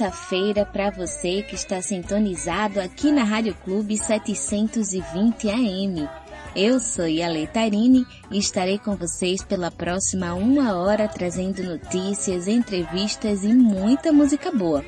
[0.00, 6.08] Terça-feira para você que está sintonizado aqui na Rádio Clube 720 AM.
[6.56, 13.44] Eu sou Yale Tarini e estarei com vocês pela próxima uma hora trazendo notícias, entrevistas
[13.44, 14.82] e muita música boa.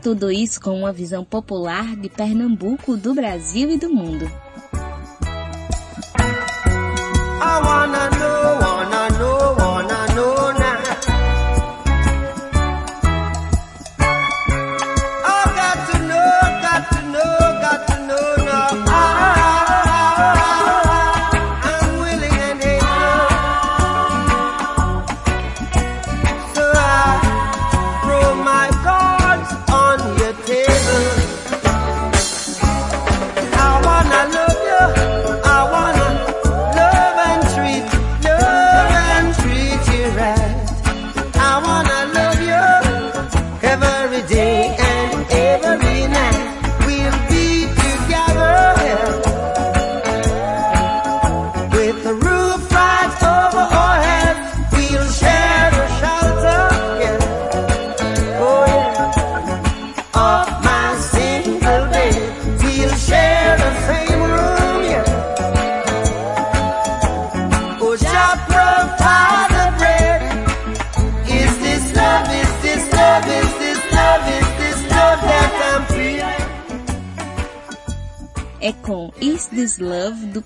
[0.00, 4.30] Tudo isso com uma visão popular de Pernambuco, do Brasil e do mundo.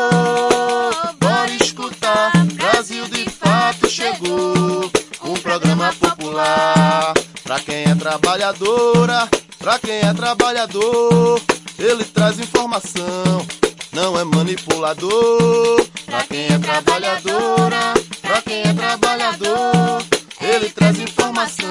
[1.21, 2.33] Bora escutar.
[2.55, 4.91] Brasil de Fato chegou.
[5.22, 7.15] Um programa popular.
[7.43, 9.28] Pra quem é trabalhadora,
[9.59, 11.41] pra quem é trabalhador.
[11.79, 13.47] Ele traz informação,
[13.93, 15.87] não é manipulador.
[16.07, 20.03] Pra quem é trabalhadora, pra quem é trabalhador.
[20.41, 21.69] Ele traz informação,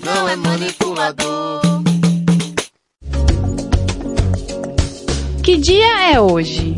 [0.00, 1.62] não é manipulador.
[5.44, 6.76] Que dia é hoje?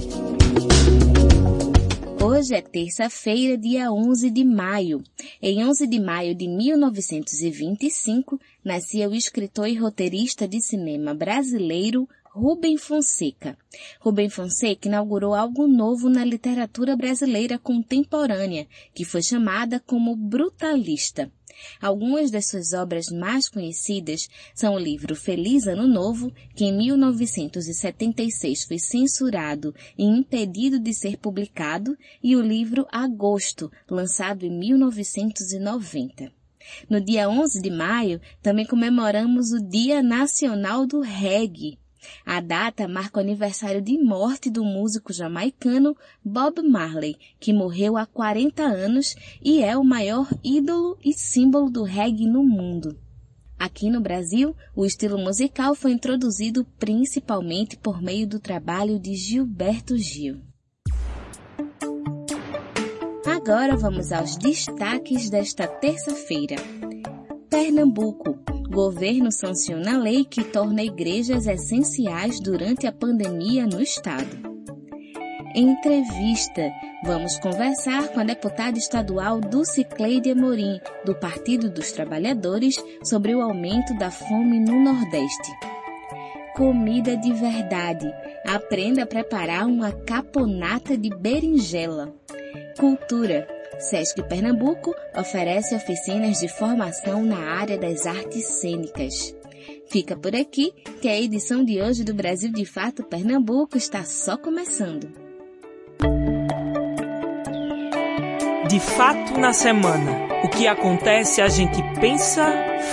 [2.23, 5.03] Hoje é terça-feira, dia 11 de maio.
[5.41, 12.77] Em 11 de maio de 1925, nascia o escritor e roteirista de cinema brasileiro Rubem
[12.77, 13.57] Fonseca.
[14.01, 21.31] Rubem Fonseca inaugurou algo novo na literatura brasileira contemporânea, que foi chamada como brutalista.
[21.81, 28.65] Algumas das suas obras mais conhecidas são o livro Feliz Ano Novo, que em 1976
[28.65, 36.33] foi censurado e impedido de ser publicado, e o livro Agosto, lançado em 1990.
[36.91, 41.79] No dia 11 de maio, também comemoramos o Dia Nacional do Reggae.
[42.25, 48.07] A data marca o aniversário de morte do músico jamaicano Bob Marley, que morreu há
[48.07, 52.99] 40 anos e é o maior ídolo e símbolo do reggae no mundo.
[53.59, 59.97] Aqui no Brasil, o estilo musical foi introduzido principalmente por meio do trabalho de Gilberto
[59.97, 60.43] Gil.
[63.27, 66.57] Agora vamos aos destaques desta terça-feira.
[67.51, 68.39] Pernambuco.
[68.75, 74.27] Governo sanciona a lei que torna igrejas essenciais durante a pandemia no estado.
[75.55, 76.73] Entrevista.
[77.05, 82.75] Vamos conversar com a deputada estadual Dulcicleide Amorim, do Partido dos Trabalhadores,
[83.05, 85.53] sobre o aumento da fome no Nordeste.
[86.57, 88.13] Comida de verdade.
[88.45, 92.13] Aprenda a preparar uma caponata de berinjela.
[92.77, 93.47] Cultura.
[93.79, 99.35] Sesc Pernambuco oferece oficinas de formação na área das artes cênicas.
[99.89, 104.37] Fica por aqui que a edição de hoje do Brasil de Fato Pernambuco está só
[104.37, 105.09] começando.
[108.69, 110.35] De fato na semana.
[110.45, 112.45] O que acontece a gente pensa,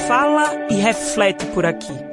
[0.07, 2.10] fala e reflete por aqui.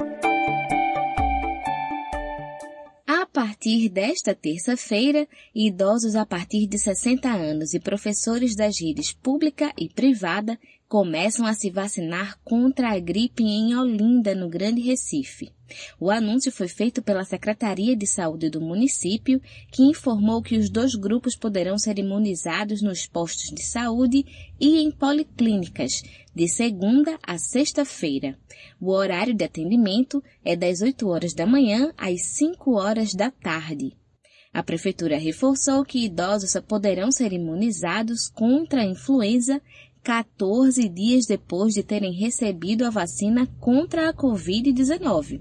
[3.69, 9.91] Partir desta terça-feira, idosos a partir de 60 anos e professores das redes pública e
[9.91, 15.53] privada começam a se vacinar contra a gripe em Olinda, no Grande Recife.
[16.01, 19.39] O anúncio foi feito pela Secretaria de Saúde do município,
[19.71, 24.25] que informou que os dois grupos poderão ser imunizados nos postos de saúde
[24.59, 26.03] e em policlínicas,
[26.35, 28.39] de segunda a sexta-feira.
[28.81, 33.95] O horário de atendimento é das 8 horas da manhã às 5 horas da tarde.
[34.53, 39.61] A prefeitura reforçou que idosos poderão ser imunizados contra a influenza
[40.03, 45.41] 14 dias depois de terem recebido a vacina contra a Covid-19.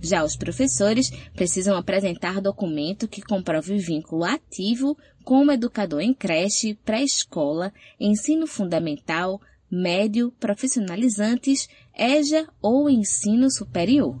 [0.00, 7.72] Já os professores precisam apresentar documento que comprove vínculo ativo como educador em creche, pré-escola,
[8.00, 9.40] ensino fundamental,
[9.70, 14.16] médio, profissionalizantes, EJA ou ensino superior.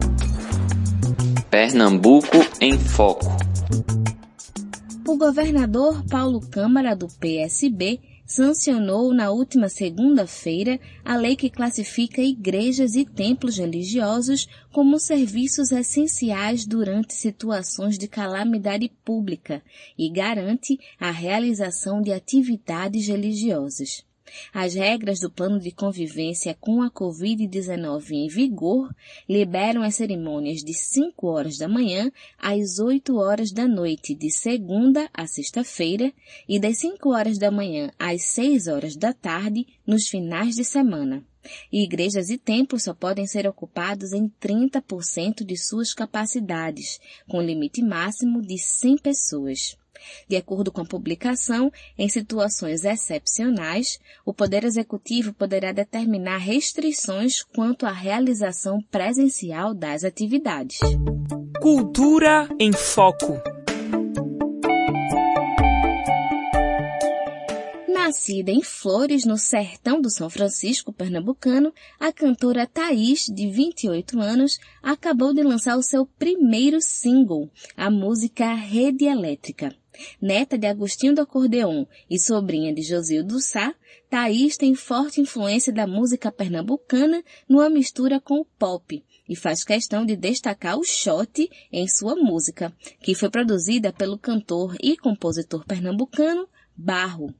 [1.50, 3.26] Pernambuco em Foco.
[5.06, 7.98] O governador Paulo Câmara do PSB
[8.28, 16.66] sancionou na última segunda-feira a lei que classifica igrejas e templos religiosos como serviços essenciais
[16.66, 19.62] durante situações de calamidade pública
[19.96, 24.06] e garante a realização de atividades religiosas.
[24.52, 28.94] As regras do plano de convivência com a Covid-19 em vigor
[29.28, 35.08] liberam as cerimônias de 5 horas da manhã às 8 horas da noite, de segunda
[35.12, 36.12] a sexta-feira,
[36.48, 41.24] e das 5 horas da manhã às 6 horas da tarde, nos finais de semana.
[41.72, 47.82] E igrejas e templos só podem ser ocupados em 30% de suas capacidades, com limite
[47.82, 49.76] máximo de 100 pessoas.
[50.28, 57.86] De acordo com a publicação, em situações excepcionais, o Poder Executivo poderá determinar restrições quanto
[57.86, 60.78] à realização presencial das atividades.
[61.60, 63.57] Cultura em Foco.
[68.08, 74.58] Nascida em Flores, no sertão do São Francisco pernambucano, a cantora Thaís, de 28 anos,
[74.82, 79.76] acabou de lançar o seu primeiro single, a música Rede Elétrica.
[80.22, 83.74] Neta de Agostinho do Acordeon e sobrinha de Josildo Sá,
[84.08, 90.06] Thaís tem forte influência da música pernambucana numa mistura com o pop e faz questão
[90.06, 96.48] de destacar o shot em sua música, que foi produzida pelo cantor e compositor pernambucano
[96.74, 97.34] Barro.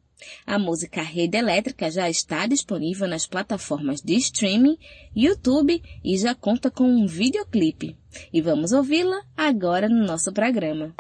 [0.47, 4.77] A música Rede Elétrica já está disponível nas plataformas de streaming,
[5.15, 7.97] YouTube e já conta com um videoclipe.
[8.33, 10.95] E vamos ouvi-la agora no nosso programa.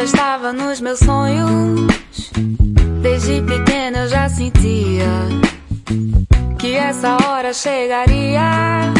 [0.00, 2.30] Já estava nos meus sonhos.
[3.02, 5.06] Desde pequena eu já sentia
[6.58, 8.92] que essa hora chegaria.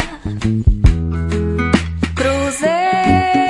[2.15, 3.40] Cruzei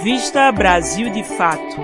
[0.00, 0.10] amor.
[0.10, 1.76] Entrevista Brasil de Fato.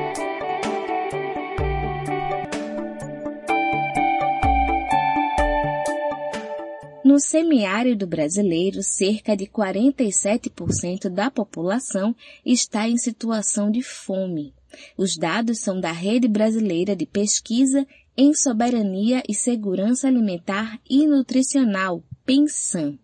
[7.05, 14.55] No semiárido brasileiro, cerca de 47% da população está em situação de fome.
[14.97, 22.03] Os dados são da Rede Brasileira de Pesquisa em Soberania e Segurança Alimentar e Nutricional,
[22.25, 22.99] PENSAM.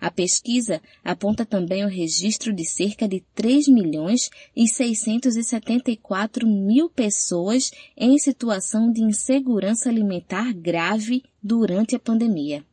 [0.00, 7.70] A pesquisa aponta também o registro de cerca de 3 milhões e 674 mil pessoas
[7.96, 12.64] em situação de insegurança alimentar grave durante a pandemia.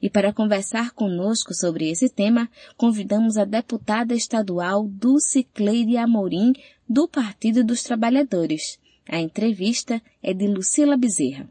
[0.00, 6.52] E para conversar conosco sobre esse tema, convidamos a deputada estadual Dulce Cleide Amorim,
[6.88, 8.78] do Partido dos Trabalhadores.
[9.08, 11.48] A entrevista é de Lucila Bezerra.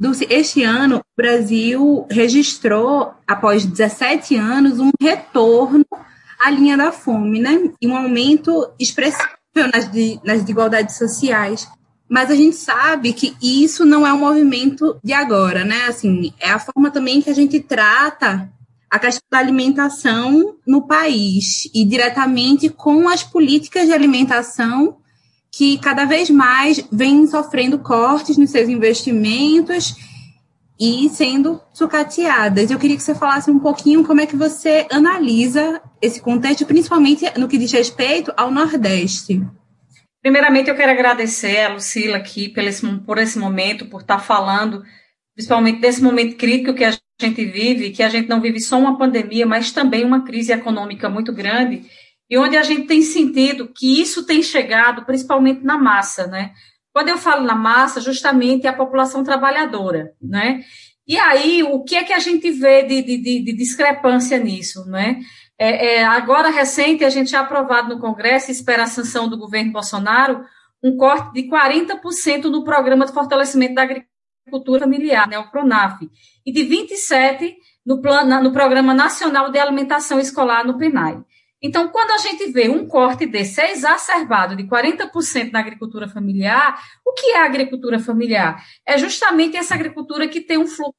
[0.00, 5.84] Dulce, este ano o Brasil registrou, após 17 anos, um retorno
[6.38, 7.70] à linha da fome, né?
[7.78, 9.84] E um aumento expressivo nas,
[10.24, 11.68] nas desigualdades sociais.
[12.08, 15.84] Mas a gente sabe que isso não é um movimento de agora, né?
[15.86, 18.50] Assim, é a forma também que a gente trata
[18.90, 24.96] a questão da alimentação no país e diretamente com as políticas de alimentação
[25.60, 29.94] que cada vez mais vêm sofrendo cortes nos seus investimentos
[30.80, 32.70] e sendo sucateadas.
[32.70, 37.26] Eu queria que você falasse um pouquinho como é que você analisa esse contexto, principalmente
[37.38, 39.46] no que diz respeito ao Nordeste.
[40.22, 44.82] Primeiramente, eu quero agradecer a Lucila aqui por esse, por esse momento, por estar falando,
[45.34, 48.96] principalmente desse momento crítico que a gente vive, que a gente não vive só uma
[48.96, 51.84] pandemia, mas também uma crise econômica muito grande,
[52.30, 56.52] e onde a gente tem sentido que isso tem chegado principalmente na massa, né?
[56.92, 60.62] Quando eu falo na massa, justamente é a população trabalhadora, né?
[61.06, 65.20] E aí, o que é que a gente vê de, de, de discrepância nisso, né?
[65.58, 69.72] É, é, agora, recente, a gente já aprovado no Congresso, espera a sanção do governo
[69.72, 70.44] Bolsonaro,
[70.82, 76.08] um corte de 40% no programa de fortalecimento da agricultura familiar, né, o PRONAF,
[76.46, 78.00] e de 27% no,
[78.42, 81.18] no Programa Nacional de Alimentação Escolar, no PNAE.
[81.62, 87.12] Então, quando a gente vê um corte desse exacerbado de 40% na agricultura familiar, o
[87.12, 88.64] que é a agricultura familiar?
[88.86, 90.98] É justamente essa agricultura que tem um fluxo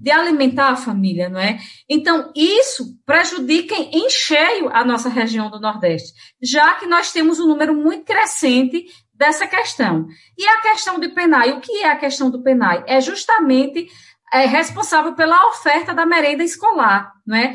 [0.00, 1.58] de alimentar a família, não é?
[1.86, 7.46] Então, isso prejudica em cheio a nossa região do Nordeste, já que nós temos um
[7.46, 10.06] número muito crescente dessa questão.
[10.38, 12.84] E a questão do PENAI, o que é a questão do PENAI?
[12.86, 13.86] É justamente
[14.32, 17.54] é, responsável pela oferta da merenda escolar, não é?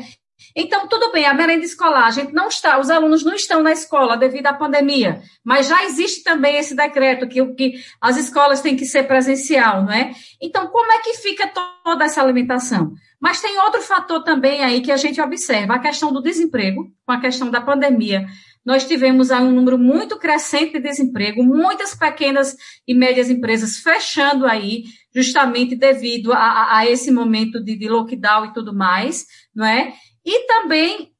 [0.54, 3.72] Então, tudo bem, a merenda escolar, a gente não está, os alunos não estão na
[3.72, 8.76] escola devido à pandemia, mas já existe também esse decreto que, que as escolas têm
[8.76, 10.12] que ser presencial, não é?
[10.40, 11.50] Então, como é que fica
[11.84, 12.92] toda essa alimentação?
[13.20, 17.12] Mas tem outro fator também aí que a gente observa, a questão do desemprego, com
[17.12, 18.26] a questão da pandemia.
[18.64, 22.56] Nós tivemos aí um número muito crescente de desemprego, muitas pequenas
[22.86, 28.52] e médias empresas fechando aí, justamente devido a, a esse momento de, de lockdown e
[28.52, 29.92] tudo mais, não é?
[30.24, 31.12] E também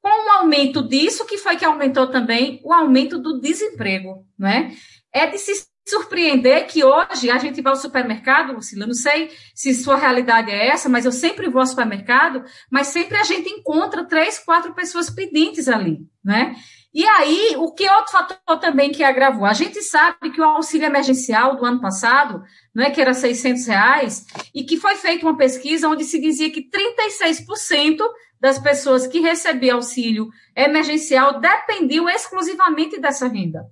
[0.00, 4.74] com o aumento disso, que foi que aumentou também o aumento do desemprego, né?
[5.12, 9.74] É de se surpreender que hoje a gente vai ao supermercado, Lucila, não sei se
[9.74, 14.04] sua realidade é essa, mas eu sempre vou ao supermercado, mas sempre a gente encontra
[14.04, 16.54] três, quatro pessoas pedintes ali, né?
[16.92, 19.44] E aí, o que outro fator também que agravou?
[19.44, 22.42] A gente sabe que o auxílio emergencial do ano passado,
[22.74, 24.24] não é que era 600 reais,
[24.54, 27.98] e que foi feita uma pesquisa onde se dizia que 36%
[28.40, 33.66] das pessoas que recebiam auxílio emergencial dependiam exclusivamente dessa renda.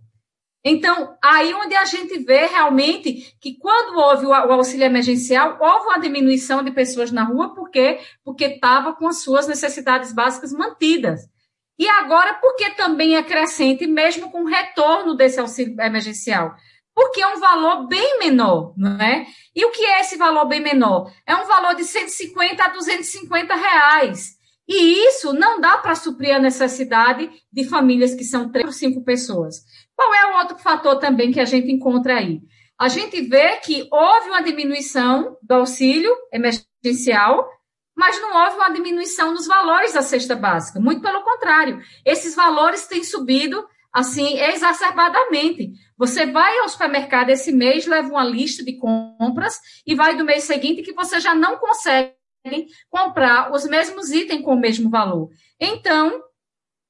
[0.69, 6.01] Então, aí onde a gente vê realmente que quando houve o auxílio emergencial, houve uma
[6.01, 8.01] diminuição de pessoas na rua, por quê?
[8.25, 11.21] Porque estava com as suas necessidades básicas mantidas.
[11.79, 16.57] E agora, porque também é crescente, mesmo com o retorno desse auxílio emergencial?
[16.93, 19.25] Porque é um valor bem menor, não é?
[19.55, 21.13] E o que é esse valor bem menor?
[21.25, 24.36] É um valor de 150 a 250 reais.
[24.69, 29.05] E isso não dá para suprir a necessidade de famílias que são três ou cinco
[29.05, 29.63] pessoas.
[29.95, 32.41] Qual é o outro fator também que a gente encontra aí?
[32.79, 37.49] A gente vê que houve uma diminuição do auxílio emergencial,
[37.97, 40.79] mas não houve uma diminuição nos valores da cesta básica.
[40.79, 45.73] Muito pelo contrário, esses valores têm subido assim exacerbadamente.
[45.97, 50.45] Você vai ao supermercado esse mês, leva uma lista de compras e vai do mês
[50.45, 52.13] seguinte que você já não consegue
[52.89, 55.31] comprar os mesmos itens com o mesmo valor.
[55.61, 56.23] Então,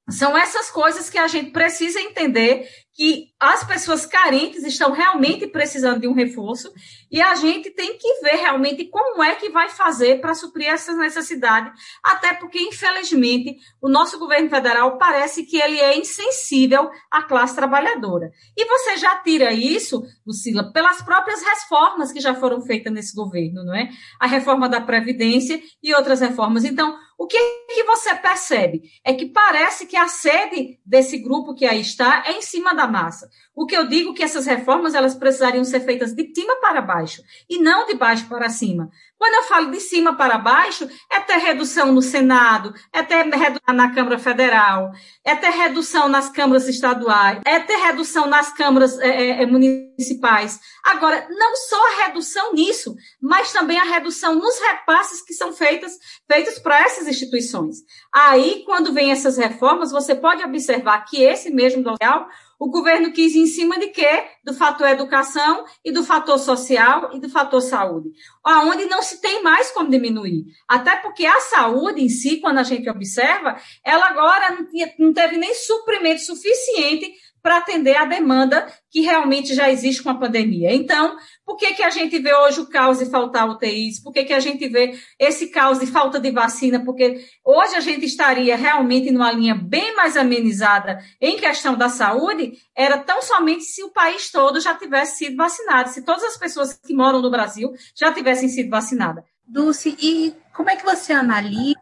[0.09, 2.67] são essas coisas que a gente precisa entender
[2.97, 6.73] que as pessoas carentes estão realmente precisando de um reforço
[7.11, 10.97] e a gente tem que ver realmente como é que vai fazer para suprir essas
[10.97, 11.71] necessidades,
[12.03, 18.31] até porque, infelizmente, o nosso governo federal parece que ele é insensível à classe trabalhadora.
[18.57, 23.63] E você já tira isso, Lucila, pelas próprias reformas que já foram feitas nesse governo,
[23.63, 23.89] não é?
[24.19, 26.65] A reforma da Previdência e outras reformas.
[26.65, 27.37] Então, o que,
[27.69, 28.83] que você percebe?
[29.03, 32.86] É que parece que a sede desse grupo que aí está é em cima da
[32.87, 33.29] massa.
[33.55, 36.81] O que eu digo é que essas reformas elas precisariam ser feitas de cima para
[36.81, 38.89] baixo e não de baixo para cima.
[39.17, 43.73] Quando eu falo de cima para baixo, é ter redução no Senado, é ter redução
[43.73, 44.91] na Câmara Federal,
[45.25, 50.59] é ter redução nas câmaras estaduais, é ter redução nas câmaras é, é, municipais.
[50.83, 55.93] Agora, não só a redução nisso, mas também a redução nos repasses que são feitas,
[56.31, 57.77] feitos para essas instituições.
[58.13, 62.27] Aí, quando vem essas reformas, você pode observar que esse mesmo social
[62.59, 64.25] o governo quis em cima de quê?
[64.43, 68.09] Do fator educação e do fator social e do fator saúde,
[68.43, 70.45] aonde não se tem mais como diminuir.
[70.67, 74.57] Até porque a saúde em si, quando a gente observa, ela agora
[74.97, 77.13] não teve nem suprimento suficiente
[77.47, 80.75] para atender a demanda que realmente já existe com a pandemia.
[80.75, 84.03] Então, por que, que a gente vê hoje o caos de faltar UTIs?
[84.03, 86.83] Por que, que a gente vê esse caos de falta de vacina?
[86.83, 92.51] Porque hoje a gente estaria realmente numa linha bem mais amenizada em questão da saúde,
[92.75, 96.73] era tão somente se o país todo já tivesse sido vacinado, se todas as pessoas
[96.73, 99.23] que moram no Brasil já tivessem sido vacinadas.
[99.47, 101.79] Dulce, e como é que você analisa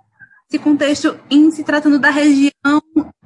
[0.47, 2.53] esse contexto em se tratando da região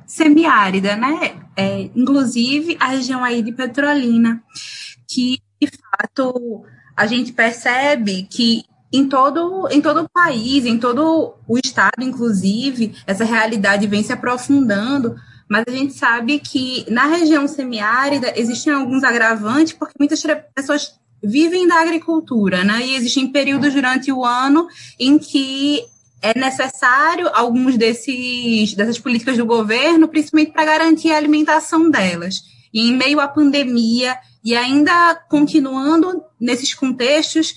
[0.10, 1.36] semiárida, né?
[1.56, 4.44] É, inclusive a região aí de Petrolina,
[5.08, 6.64] que de fato
[6.98, 12.96] a gente percebe que em todo, em todo o país, em todo o estado, inclusive,
[13.06, 15.16] essa realidade vem se aprofundando,
[15.48, 20.24] mas a gente sabe que na região semiárida existem alguns agravantes, porque muitas
[20.56, 22.84] pessoas vivem da agricultura, né?
[22.84, 24.68] E existem períodos durante o ano
[25.00, 25.84] em que
[26.22, 32.42] é necessário alguns desses dessas políticas do governo, principalmente para garantir a alimentação delas.
[32.74, 37.56] E em meio à pandemia e ainda continuando nesses contextos,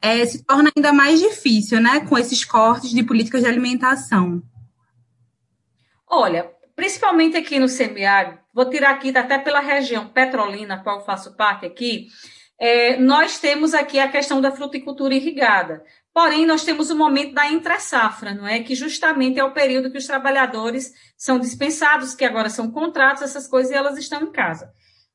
[0.00, 4.42] é, se torna ainda mais difícil, né, com esses cortes de políticas de alimentação.
[6.08, 11.66] Olha, principalmente aqui no semiárido, vou tirar aqui até pela região petrolina, qual faço parte
[11.66, 12.08] aqui,
[12.58, 15.84] é, nós temos aqui a questão da fruticultura irrigada.
[16.16, 18.62] Porém, nós temos o momento da entre-safra, não é?
[18.62, 23.46] Que justamente é o período que os trabalhadores são dispensados, que agora são contratos, essas
[23.46, 24.72] coisas, e elas estão em casa.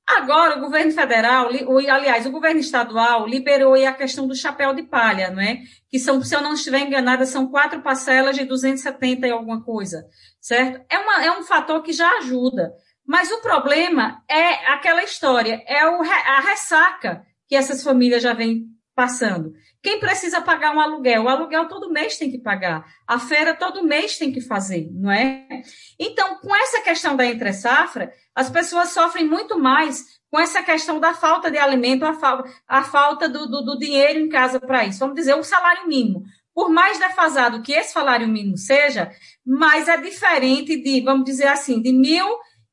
[0.08, 1.50] Agora, o governo federal,
[1.90, 5.64] aliás, o governo estadual liberou a questão do chapéu de palha, não é?
[5.90, 10.06] Que são, se eu não estiver enganada, são quatro parcelas de 270 e alguma coisa,
[10.40, 10.86] certo?
[10.88, 12.74] É, uma, é um fator que já ajuda.
[13.04, 18.68] Mas o problema é aquela história, é o, a ressaca que essas famílias já vêm
[18.96, 19.52] passando.
[19.82, 21.24] Quem precisa pagar um aluguel?
[21.24, 22.86] O aluguel todo mês tem que pagar.
[23.08, 25.48] A feira todo mês tem que fazer, não é?
[26.00, 31.14] Então, com essa questão da entre-safra, as pessoas sofrem muito mais com essa questão da
[31.14, 35.00] falta de alimento, a, fa a falta do, do, do dinheiro em casa para isso.
[35.00, 36.24] Vamos dizer, o salário mínimo.
[36.54, 39.12] Por mais defasado que esse salário mínimo seja,
[39.46, 42.28] mas é diferente de, vamos dizer assim, de mil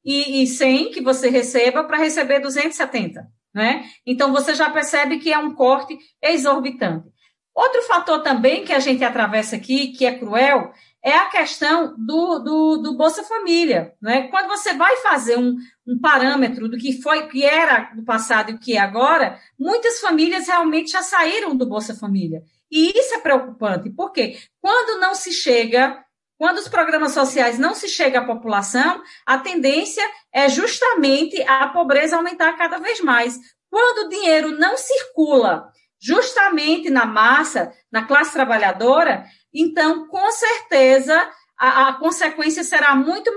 [0.04, 3.37] e cem que você receba para receber 270.
[3.58, 3.90] Né?
[4.06, 7.08] Então, você já percebe que é um corte exorbitante.
[7.52, 10.70] Outro fator também que a gente atravessa aqui, que é cruel,
[11.04, 13.94] é a questão do, do, do Bolsa Família.
[14.00, 14.28] Né?
[14.28, 18.54] Quando você vai fazer um, um parâmetro do que foi, que era no passado e
[18.54, 22.44] o que é agora, muitas famílias realmente já saíram do Bolsa Família.
[22.70, 25.98] E isso é preocupante, porque quando não se chega
[26.38, 32.16] quando os programas sociais não se chega à população, a tendência é justamente a pobreza
[32.16, 33.36] aumentar cada vez mais.
[33.68, 35.70] Quando o dinheiro não circula
[36.00, 43.36] justamente na massa, na classe trabalhadora, então, com certeza, a, a consequência será muito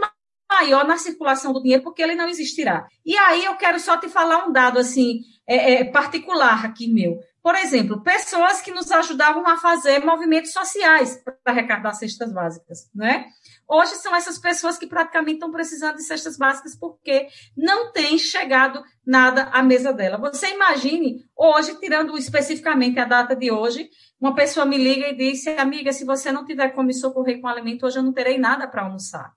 [0.52, 2.88] maior na circulação do dinheiro, porque ele não existirá.
[3.04, 7.20] E aí eu quero só te falar um dado assim é, é, particular aqui meu.
[7.44, 13.26] Por exemplo, pessoas que nos ajudavam a fazer movimentos sociais para arrecadar cestas básicas, né?
[13.68, 17.28] Hoje são essas pessoas que praticamente estão precisando de cestas básicas porque
[17.58, 20.18] não tem chegado nada à mesa dela.
[20.18, 25.50] Você imagine, hoje, tirando especificamente a data de hoje, uma pessoa me liga e disse,
[25.52, 28.68] amiga, se você não tiver como me socorrer com alimento, hoje eu não terei nada
[28.68, 29.34] para almoçar.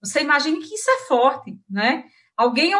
[0.00, 2.04] Você imagine que isso é forte, né?
[2.36, 2.72] Alguém,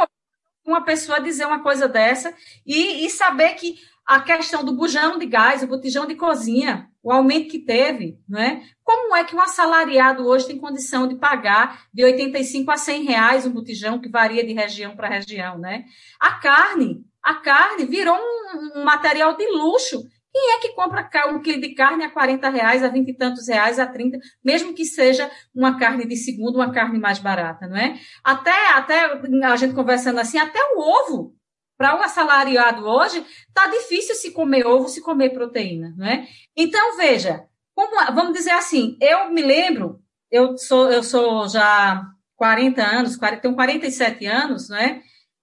[0.65, 2.33] uma pessoa dizer uma coisa dessa
[2.65, 7.13] e, e saber que a questão do bujão de gás, o botijão de cozinha, o
[7.13, 8.63] aumento que teve, né?
[8.85, 13.47] Como é que um assalariado hoje tem condição de pagar de 85 a 100 reais
[13.47, 15.85] um botijão, que varia de região para região, né?
[16.21, 20.03] A carne, a carne virou um, um, material de luxo.
[20.33, 23.49] Quem é que compra um quilo de carne a 40 reais, a 20 e tantos
[23.49, 27.77] reais, a 30, mesmo que seja uma carne de segunda, uma carne mais barata, não
[27.77, 27.99] é?
[28.25, 31.35] Até, até a gente conversando assim, até o ovo
[31.83, 36.29] para um assalariado hoje, está difícil se comer ovo, se comer proteína, não é?
[36.57, 42.81] Então, veja, como, vamos dizer assim, eu me lembro, eu sou, eu sou já 40
[42.81, 45.03] anos, tenho 47 anos, não é?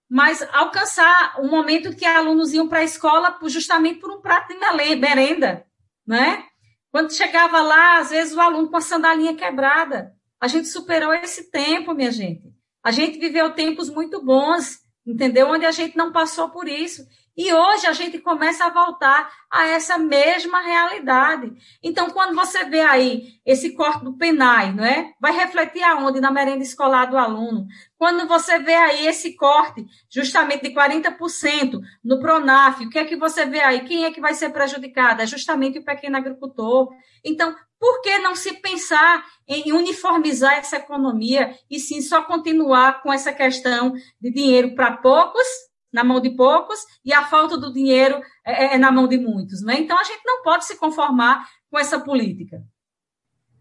[0.10, 4.96] Mas alcançar um momento que alunos iam para a escola justamente por um prato de
[4.96, 5.66] merenda,
[6.08, 6.46] né?
[6.90, 10.14] Quando chegava lá, às vezes o aluno com a sandalinha quebrada.
[10.40, 12.48] A gente superou esse tempo, minha gente.
[12.82, 14.79] A gente viveu tempos muito bons
[15.10, 15.48] entendeu?
[15.50, 17.08] Onde a gente não passou por isso.
[17.36, 21.52] E hoje a gente começa a voltar a essa mesma realidade.
[21.82, 25.14] Então, quando você vê aí esse corte do PENAI, não é?
[25.20, 26.20] Vai refletir aonde?
[26.20, 27.66] Na merenda escolar do aluno.
[27.98, 33.16] Quando você vê aí esse corte, justamente de 40% no PRONAF, o que é que
[33.16, 33.82] você vê aí?
[33.86, 35.22] Quem é que vai ser prejudicado?
[35.22, 36.90] É justamente o pequeno agricultor.
[37.24, 43.12] Então, por que não se pensar em uniformizar essa economia e sim só continuar com
[43.12, 45.48] essa questão de dinheiro para poucos,
[45.92, 49.18] na mão de poucos, e a falta do dinheiro é, é, é na mão de
[49.18, 49.62] muitos?
[49.62, 49.80] Né?
[49.80, 52.64] Então, a gente não pode se conformar com essa política.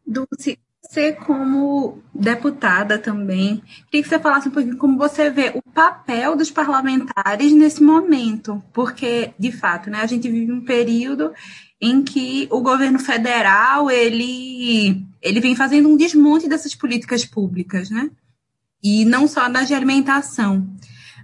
[0.07, 5.63] Dulce, você como deputada também, queria que você falasse um pouquinho como você vê o
[5.71, 11.33] papel dos parlamentares nesse momento, porque, de fato, né, a gente vive um período
[11.81, 18.11] em que o governo federal ele, ele vem fazendo um desmonte dessas políticas públicas, né?
[18.83, 20.67] E não só das de alimentação.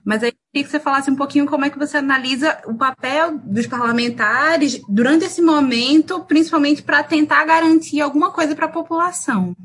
[0.05, 3.39] Mas aí queria que você falasse um pouquinho como é que você analisa o papel
[3.39, 9.57] dos parlamentares durante esse momento, principalmente para tentar garantir alguma coisa para a população.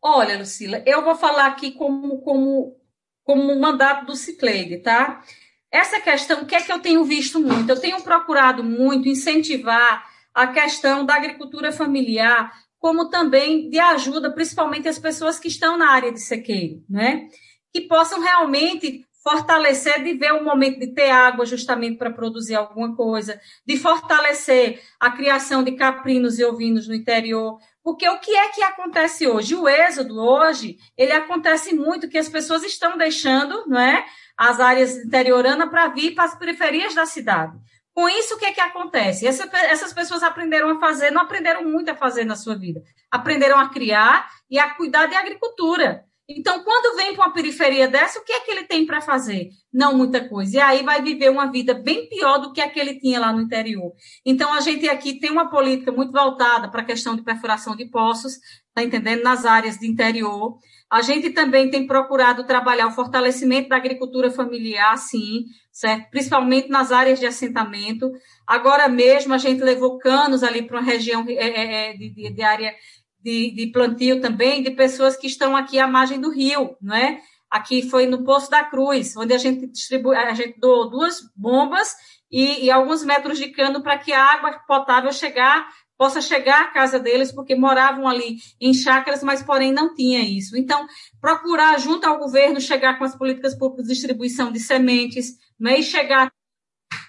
[0.00, 2.76] Olha, Lucila, eu vou falar aqui como, como,
[3.24, 5.24] como mandato do Cicleide, tá?
[5.72, 7.68] Essa questão, o que é que eu tenho visto muito?
[7.68, 14.86] Eu tenho procurado muito incentivar a questão da agricultura familiar, como também de ajuda, principalmente
[14.86, 17.28] as pessoas que estão na área de sequeiro, né?
[17.72, 22.94] Que possam realmente fortalecer de ver o momento de ter água justamente para produzir alguma
[22.94, 28.48] coisa, de fortalecer a criação de caprinos e ovinos no interior, porque o que é
[28.48, 29.54] que acontece hoje?
[29.54, 34.04] O êxodo hoje, ele acontece muito que as pessoas estão deixando, não é,
[34.36, 37.56] as áreas interioranas para vir para as periferias da cidade.
[37.94, 39.26] Com isso, o que é que acontece?
[39.26, 42.80] Essa, essas pessoas aprenderam a fazer, não aprenderam muito a fazer na sua vida.
[43.10, 46.06] Aprenderam a criar e a cuidar de agricultura.
[46.36, 49.50] Então, quando vem para uma periferia dessa, o que é que ele tem para fazer?
[49.72, 50.56] Não muita coisa.
[50.56, 53.32] E aí vai viver uma vida bem pior do que a que ele tinha lá
[53.32, 53.92] no interior.
[54.24, 57.86] Então, a gente aqui tem uma política muito voltada para a questão de perfuração de
[57.86, 58.34] poços,
[58.74, 59.22] tá entendendo?
[59.22, 60.58] Nas áreas de interior.
[60.90, 66.10] A gente também tem procurado trabalhar o fortalecimento da agricultura familiar, sim, certo?
[66.10, 68.12] Principalmente nas áreas de assentamento.
[68.46, 72.30] Agora mesmo a gente levou canos ali para uma região é, é, é, de, de,
[72.34, 72.74] de área
[73.22, 77.20] de, de, plantio também de pessoas que estão aqui à margem do rio, não é?
[77.50, 81.94] Aqui foi no Poço da Cruz, onde a gente distribui, a gente doou duas bombas
[82.30, 85.68] e, e alguns metros de cano para que a água potável chegar
[86.02, 90.56] possa chegar à casa deles, porque moravam ali em chácaras, mas porém não tinha isso.
[90.56, 90.84] Então,
[91.20, 95.82] procurar junto ao governo chegar com as políticas públicas de distribuição de sementes, né, e
[95.82, 96.32] chegar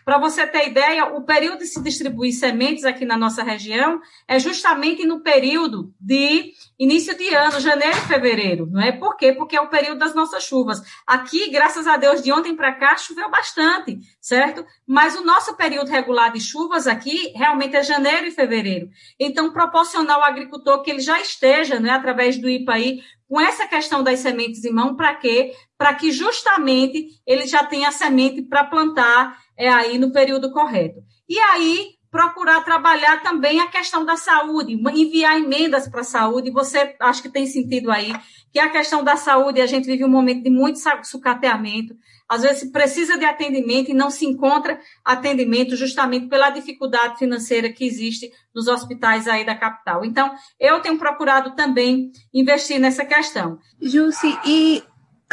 [0.06, 4.40] para você ter ideia, o período de se distribuir sementes aqui na nossa região é
[4.40, 8.92] justamente no período de início de ano, janeiro e fevereiro, não é?
[8.92, 9.34] Por quê?
[9.34, 10.82] Porque é o período das nossas chuvas.
[11.08, 14.66] Aqui, graças a Deus, de ontem para cá choveu bastante, certo?
[14.86, 18.90] Mas o nosso período regular de chuvas aqui realmente é janeiro e fevereiro.
[19.20, 24.04] Então, proporcionar ao agricultor que ele já esteja, né, através do IPAI, com essa questão
[24.04, 25.54] das sementes em mão, para quê?
[25.78, 31.02] Para que justamente ele já tenha a semente para plantar é aí no período correto.
[31.28, 36.52] E aí, procurar trabalhar também a questão da saúde, enviar emendas para a saúde.
[36.52, 38.14] Você acho que tem sentido aí
[38.52, 41.96] que a questão da saúde, a gente vive um momento de muito sucateamento.
[42.30, 47.84] Às vezes precisa de atendimento e não se encontra atendimento justamente pela dificuldade financeira que
[47.84, 50.06] existe nos hospitais aí da capital.
[50.06, 53.58] Então, eu tenho procurado também investir nessa questão.
[53.82, 54.84] Jússi, e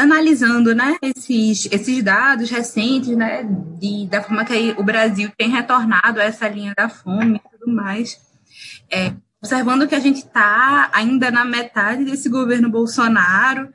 [0.01, 3.47] analisando né, esses, esses dados recentes, né,
[3.79, 7.73] de, da forma que o Brasil tem retornado a essa linha da fome e tudo
[7.73, 8.19] mais,
[8.91, 13.69] é, observando que a gente está ainda na metade desse governo Bolsonaro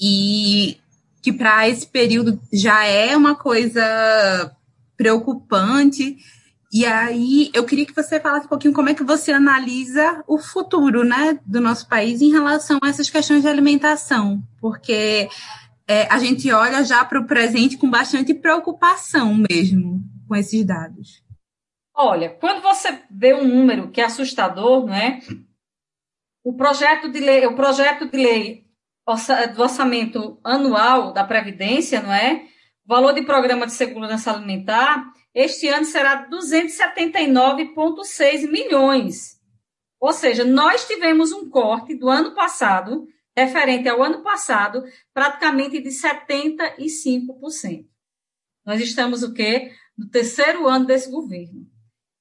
[0.00, 0.78] e
[1.22, 4.54] que para esse período já é uma coisa
[4.96, 6.16] preocupante.
[6.74, 10.40] E aí eu queria que você falasse um pouquinho como é que você analisa o
[10.40, 15.28] futuro né, do nosso país em relação a essas questões de alimentação, porque
[15.86, 21.22] é, a gente olha já para o presente com bastante preocupação mesmo com esses dados.
[21.94, 25.20] Olha, quando você vê um número que é assustador, não é?
[26.42, 28.64] O projeto de lei, o projeto de lei
[29.54, 32.46] do orçamento anual da Previdência, não é?
[32.84, 35.04] O valor de programa de segurança alimentar,
[35.34, 39.34] este ano será 279,6 milhões.
[40.00, 45.88] Ou seja, nós tivemos um corte do ano passado, referente ao ano passado, praticamente de
[45.88, 47.86] 75%.
[48.64, 49.72] Nós estamos o quê?
[49.96, 51.66] No terceiro ano desse governo.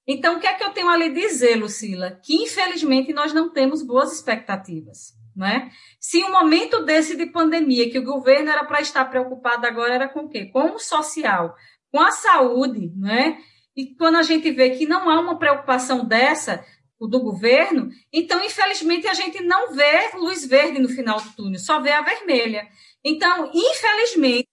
[0.05, 2.19] Então, o que é que eu tenho ali dizer, Lucila?
[2.23, 5.13] Que, infelizmente, nós não temos boas expectativas.
[5.35, 5.71] Não é?
[5.99, 10.07] Se um momento desse de pandemia, que o governo era para estar preocupado agora, era
[10.07, 10.45] com o quê?
[10.45, 11.55] Com o social,
[11.93, 13.37] com a saúde, não é?
[13.77, 16.65] E quando a gente vê que não há uma preocupação dessa
[16.99, 21.81] do governo, então, infelizmente, a gente não vê luz verde no final do túnel, só
[21.81, 22.65] vê a vermelha.
[23.03, 24.47] Então, infelizmente,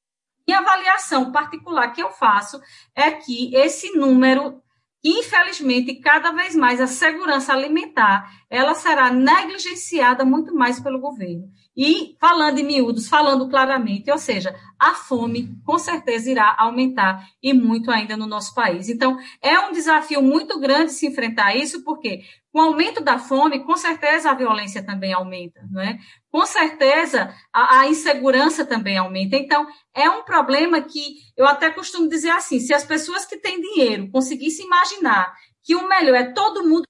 [0.46, 2.60] minha avaliação particular que eu faço
[2.94, 4.60] é que esse número
[5.02, 11.48] Infelizmente, cada vez mais a segurança alimentar ela será negligenciada muito mais pelo governo.
[11.76, 17.52] E falando em miúdos, falando claramente, ou seja, a fome com certeza irá aumentar e
[17.52, 18.88] muito ainda no nosso país.
[18.88, 23.64] Então, é um desafio muito grande se enfrentar isso, porque com o aumento da fome,
[23.64, 25.98] com certeza a violência também aumenta, não é?
[26.30, 29.36] Com certeza a, a insegurança também aumenta.
[29.36, 33.60] Então, é um problema que eu até costumo dizer assim: se as pessoas que têm
[33.60, 36.84] dinheiro conseguissem imaginar que o melhor é todo mundo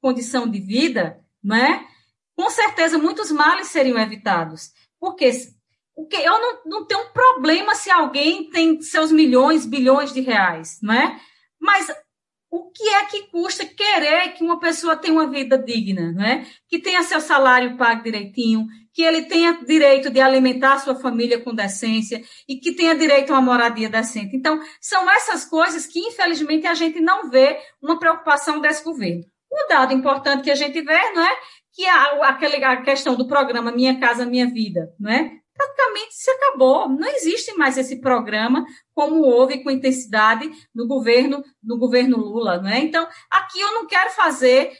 [0.00, 1.86] condição de vida, não é?
[2.38, 4.70] Com certeza muitos males seriam evitados.
[5.00, 5.28] Porque
[5.92, 10.78] porque eu não, não tenho um problema se alguém tem seus milhões, bilhões de reais,
[10.80, 11.20] não é?
[11.60, 11.90] Mas
[12.48, 16.46] o que é que custa querer que uma pessoa tenha uma vida digna, não é?
[16.68, 21.52] Que tenha seu salário pago direitinho, que ele tenha direito de alimentar sua família com
[21.52, 24.36] decência e que tenha direito a uma moradia decente.
[24.36, 29.24] Então, são essas coisas que, infelizmente, a gente não vê uma preocupação desse governo.
[29.52, 31.36] Um dado importante que a gente vê, não é?
[31.78, 35.38] Que a, aquele, a questão do programa Minha Casa Minha Vida, não é?
[35.58, 36.88] praticamente se acabou.
[36.88, 38.64] Não existe mais esse programa
[38.94, 42.78] como houve com intensidade no governo no governo Lula, não é?
[42.78, 44.72] Então, aqui eu não quero fazer,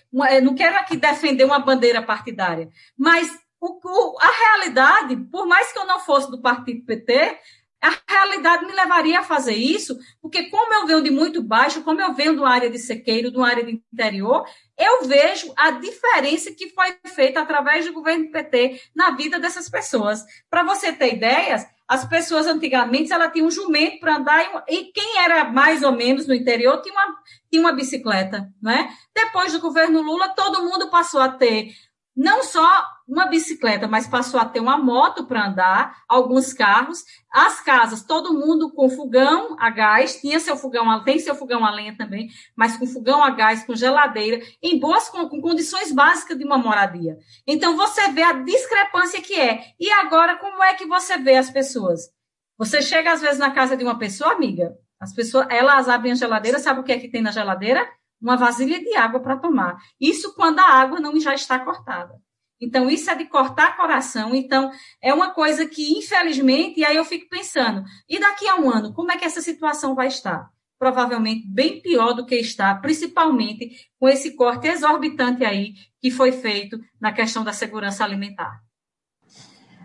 [0.42, 3.28] não quero aqui defender uma bandeira partidária, mas
[3.60, 7.38] o, o, a realidade, por mais que eu não fosse do partido PT,
[7.80, 12.00] a realidade me levaria a fazer isso, porque como eu venho de muito baixo, como
[12.00, 14.44] eu venho de uma área de sequeiro, de uma área de interior,
[14.78, 20.24] eu vejo a diferença que foi feita através do governo PT na vida dessas pessoas.
[20.48, 25.18] Para você ter ideias, as pessoas antigamente ela tinha um jumento para andar e, quem
[25.18, 27.16] era mais ou menos no interior tinha uma,
[27.50, 28.94] tinha uma bicicleta, né?
[29.14, 31.72] Depois do governo Lula, todo mundo passou a ter
[32.18, 37.60] não só uma bicicleta, mas passou a ter uma moto para andar, alguns carros, as
[37.60, 41.96] casas, todo mundo com fogão a gás, tinha seu fogão, tem seu fogão a lenha
[41.96, 46.44] também, mas com fogão a gás, com geladeira, em boas com, com condições básicas de
[46.44, 47.16] uma moradia.
[47.46, 49.60] Então você vê a discrepância que é.
[49.78, 52.10] E agora como é que você vê as pessoas?
[52.58, 56.16] Você chega às vezes na casa de uma pessoa, amiga, as pessoas, elas abrem a
[56.16, 57.88] geladeira, sabe o que é que tem na geladeira?
[58.20, 59.76] Uma vasilha de água para tomar.
[60.00, 62.14] Isso quando a água não já está cortada.
[62.60, 64.34] Então, isso é de cortar coração.
[64.34, 68.68] Então, é uma coisa que, infelizmente, e aí eu fico pensando, e daqui a um
[68.70, 70.50] ano, como é que essa situação vai estar?
[70.78, 76.78] Provavelmente bem pior do que está, principalmente com esse corte exorbitante aí que foi feito
[77.00, 78.60] na questão da segurança alimentar.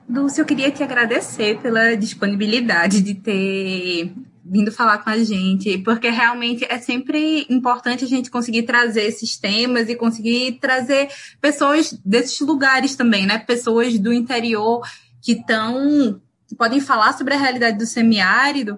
[0.07, 4.13] Dulce, eu queria te agradecer pela disponibilidade de ter
[4.45, 9.37] vindo falar com a gente, porque realmente é sempre importante a gente conseguir trazer esses
[9.37, 13.39] temas e conseguir trazer pessoas desses lugares também, né?
[13.39, 14.81] Pessoas do interior
[15.21, 18.77] que estão que podem falar sobre a realidade do semiárido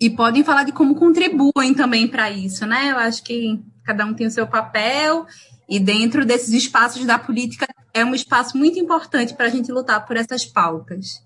[0.00, 2.90] e podem falar de como contribuem também para isso, né?
[2.90, 5.26] Eu acho que cada um tem o seu papel,
[5.70, 7.64] e dentro desses espaços da política
[7.94, 11.22] é um espaço muito importante para a gente lutar por essas pautas.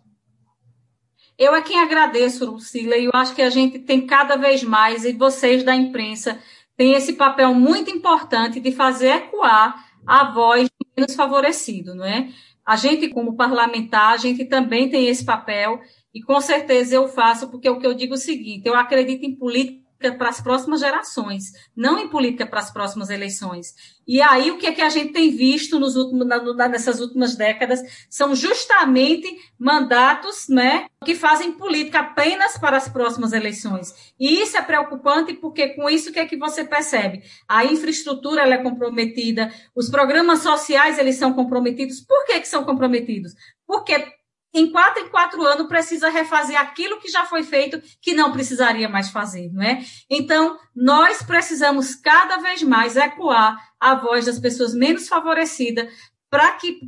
[1.38, 5.04] Eu é quem agradeço, Lucila, e eu acho que a gente tem cada vez mais,
[5.04, 6.38] e vocês da imprensa
[6.76, 12.28] têm esse papel muito importante de fazer ecoar a voz do menos favorecido, não é?
[12.64, 15.80] A gente, como parlamentar, a gente também tem esse papel,
[16.14, 19.24] e com certeza eu faço, porque o que eu digo é o seguinte: eu acredito
[19.24, 23.74] em política para as próximas gerações, não em política para as próximas eleições.
[24.06, 26.26] E aí o que é que a gente tem visto nos últimos,
[26.70, 29.26] nessas últimas décadas são justamente
[29.58, 34.12] mandatos né, que fazem política apenas para as próximas eleições.
[34.18, 37.22] E isso é preocupante porque com isso o que é que você percebe?
[37.48, 42.00] A infraestrutura ela é comprometida, os programas sociais eles são comprometidos.
[42.00, 43.34] Por que, que são comprometidos?
[43.66, 44.06] Porque
[44.54, 48.88] em quatro em quatro anos precisa refazer aquilo que já foi feito, que não precisaria
[48.88, 49.84] mais fazer, não é?
[50.08, 55.92] Então, nós precisamos cada vez mais ecoar a voz das pessoas menos favorecidas
[56.30, 56.80] para que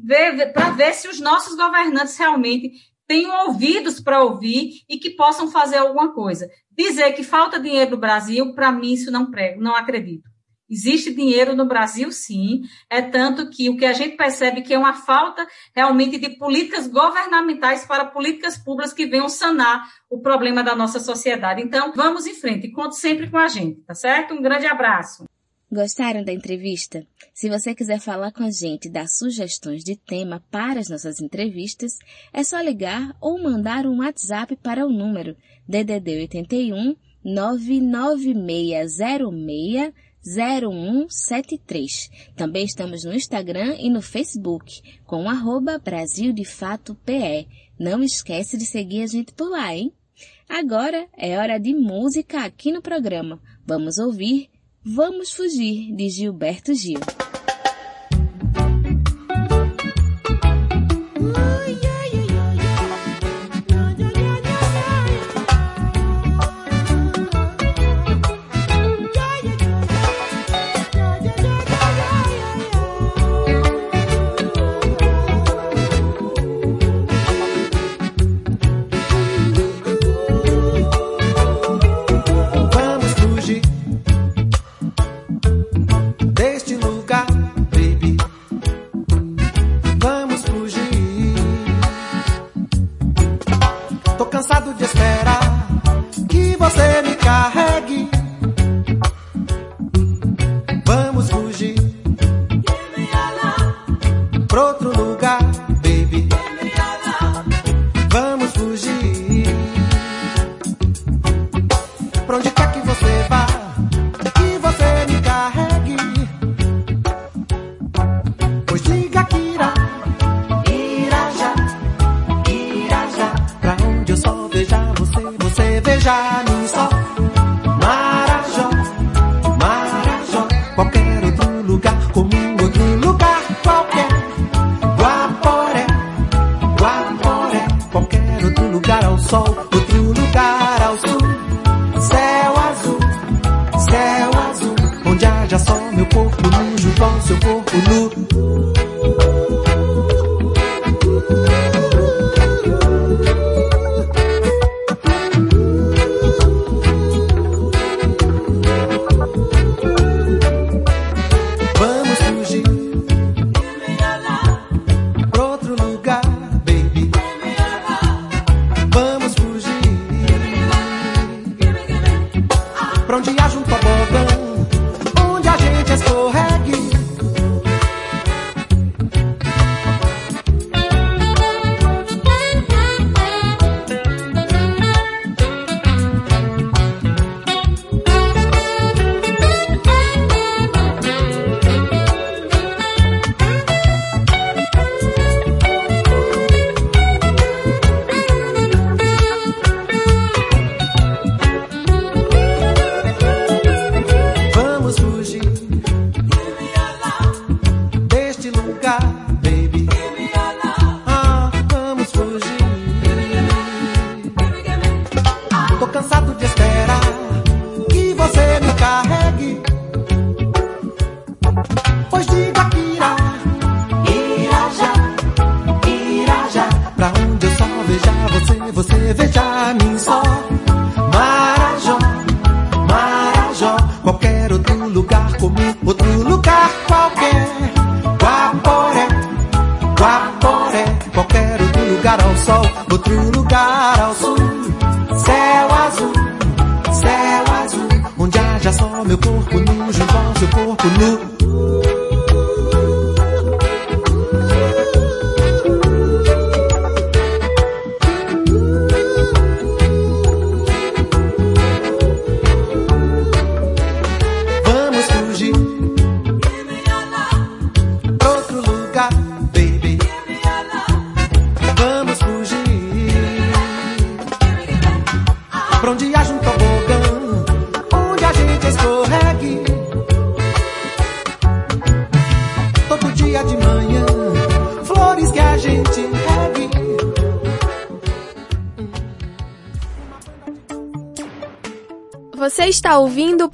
[0.55, 2.71] para ver se os nossos governantes realmente
[3.07, 6.49] tenham ouvidos para ouvir e que possam fazer alguma coisa.
[6.71, 10.29] Dizer que falta dinheiro no Brasil, para mim isso não prego, não acredito.
[10.69, 12.63] Existe dinheiro no Brasil, sim.
[12.91, 16.89] É tanto que o que a gente percebe que é uma falta realmente de políticas
[16.89, 21.63] governamentais para políticas públicas que venham sanar o problema da nossa sociedade.
[21.63, 22.73] Então, vamos em frente.
[22.73, 24.35] Conte sempre com a gente, tá certo?
[24.35, 25.25] Um grande abraço.
[25.71, 27.07] Gostaram da entrevista?
[27.35, 31.21] Se você quiser falar com a gente e dar sugestões de tema para as nossas
[31.21, 31.99] entrevistas,
[32.33, 35.37] é só ligar ou mandar um WhatsApp para o número
[35.69, 39.93] DDD 81 99606
[40.27, 42.11] 0173.
[42.35, 47.47] Também estamos no Instagram e no Facebook com arroba Brasil de Fato PE.
[47.79, 49.93] Não esquece de seguir a gente por lá, hein?
[50.49, 53.41] Agora é hora de música aqui no programa.
[53.65, 54.49] Vamos ouvir
[54.89, 57.01] Vamos Fugir, de Gilberto Gil.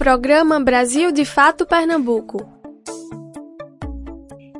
[0.03, 2.45] Programa Brasil de Fato Pernambuco.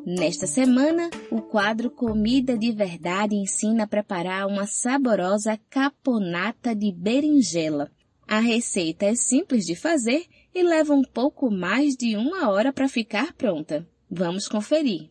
[0.07, 7.91] Nesta semana, o quadro Comida de Verdade ensina a preparar uma saborosa caponata de berinjela.
[8.25, 12.87] A receita é simples de fazer e leva um pouco mais de uma hora para
[12.87, 13.85] ficar pronta.
[14.09, 15.11] Vamos conferir.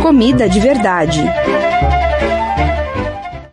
[0.00, 1.20] Comida de Verdade.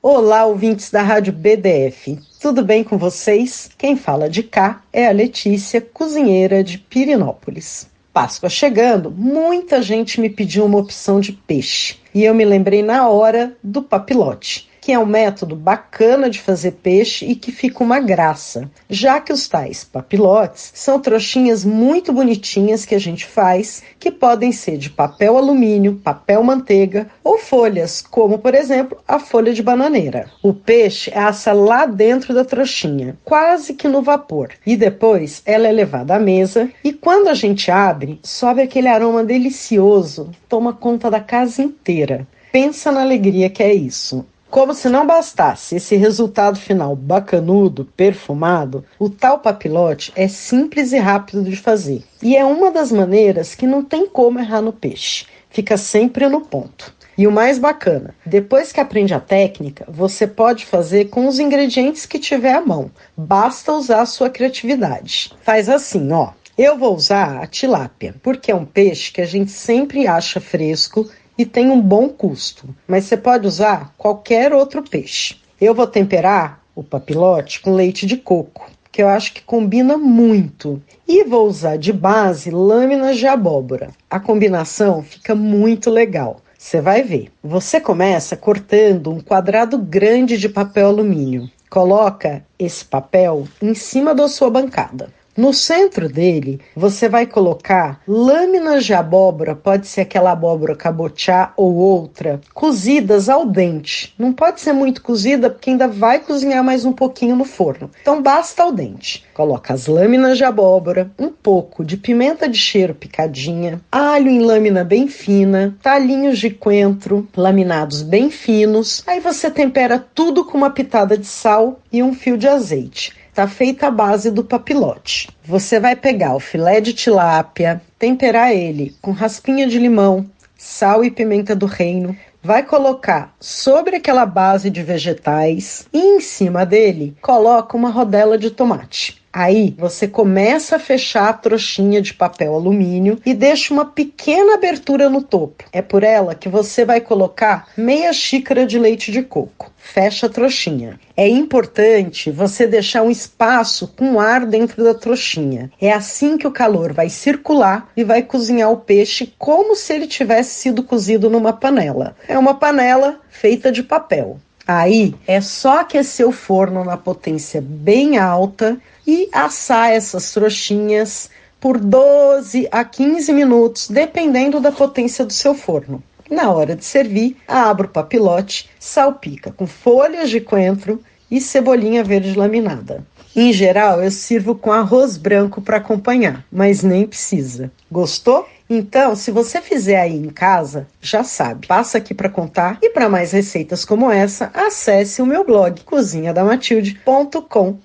[0.06, 2.20] Olá, ouvintes da Rádio BDF.
[2.38, 3.72] Tudo bem com vocês?
[3.78, 7.88] Quem fala de cá é a Letícia, cozinheira de Pirinópolis.
[8.12, 13.08] Páscoa chegando, muita gente me pediu uma opção de peixe e eu me lembrei na
[13.08, 18.02] hora do papilote que é um método bacana de fazer peixe e que fica uma
[18.02, 24.12] graça, já que os tais papilotes são trouxinhas muito bonitinhas que a gente faz, que
[24.12, 29.64] podem ser de papel alumínio, papel manteiga ou folhas, como por exemplo a folha de
[29.64, 30.30] bananeira.
[30.44, 35.72] O peixe assa lá dentro da trouxinha, quase que no vapor, e depois ela é
[35.72, 41.22] levada à mesa e quando a gente abre, sobe aquele aroma delicioso, toma conta da
[41.22, 42.28] casa inteira.
[42.52, 44.26] Pensa na alegria que é isso.
[44.54, 51.00] Como se não bastasse esse resultado final bacanudo, perfumado, o tal papilote é simples e
[51.00, 52.04] rápido de fazer.
[52.22, 55.26] E é uma das maneiras que não tem como errar no peixe.
[55.50, 56.94] Fica sempre no ponto.
[57.18, 62.06] E o mais bacana, depois que aprende a técnica, você pode fazer com os ingredientes
[62.06, 62.92] que tiver à mão.
[63.18, 65.34] Basta usar a sua criatividade.
[65.42, 66.30] Faz assim, ó.
[66.56, 71.10] Eu vou usar a tilápia, porque é um peixe que a gente sempre acha fresco
[71.38, 75.38] e tem um bom custo, mas você pode usar qualquer outro peixe.
[75.60, 80.82] Eu vou temperar o papilote com leite de coco, que eu acho que combina muito.
[81.08, 83.90] E vou usar de base lâminas de abóbora.
[84.10, 86.42] A combinação fica muito legal.
[86.58, 87.32] Você vai ver.
[87.44, 91.50] Você começa cortando um quadrado grande de papel alumínio.
[91.70, 95.10] Coloca esse papel em cima da sua bancada.
[95.36, 101.74] No centro dele, você vai colocar lâminas de abóbora, pode ser aquela abóbora cabotiá ou
[101.74, 104.14] outra, cozidas ao dente.
[104.18, 107.90] Não pode ser muito cozida porque ainda vai cozinhar mais um pouquinho no forno.
[108.00, 109.26] Então basta ao dente.
[109.34, 114.84] Coloca as lâminas de abóbora, um pouco de pimenta de cheiro picadinha, alho em lâmina
[114.84, 119.04] bem fina, talinhos de coentro laminados bem finos.
[119.08, 123.23] Aí você tempera tudo com uma pitada de sal e um fio de azeite.
[123.34, 125.28] Está feita a base do papilote.
[125.44, 131.10] Você vai pegar o filé de tilápia, temperar ele com raspinha de limão, sal e
[131.10, 137.76] pimenta do reino, vai colocar sobre aquela base de vegetais e em cima dele coloca
[137.76, 139.23] uma rodela de tomate.
[139.34, 145.10] Aí você começa a fechar a trouxinha de papel alumínio e deixa uma pequena abertura
[145.10, 145.64] no topo.
[145.72, 149.72] É por ela que você vai colocar meia xícara de leite de coco.
[149.76, 151.00] Fecha a trouxinha.
[151.18, 155.72] É importante você deixar um espaço com ar dentro da trouxinha.
[155.82, 160.06] É assim que o calor vai circular e vai cozinhar o peixe como se ele
[160.06, 162.16] tivesse sido cozido numa panela.
[162.28, 164.40] É uma panela feita de papel.
[164.68, 171.78] Aí é só aquecer o forno na potência bem alta e assar essas trouxinhas por
[171.78, 176.02] 12 a 15 minutos, dependendo da potência do seu forno.
[176.30, 182.38] Na hora de servir, abra o papilote, salpica com folhas de coentro e cebolinha verde
[182.38, 183.06] laminada.
[183.36, 187.72] Em geral, eu sirvo com arroz branco para acompanhar, mas nem precisa.
[187.92, 188.48] Gostou?
[188.70, 193.10] Então, se você fizer aí em casa, já sabe, passa aqui para contar e para
[193.10, 197.78] mais receitas como essa, acesse o meu blog cozinhadamatilde.com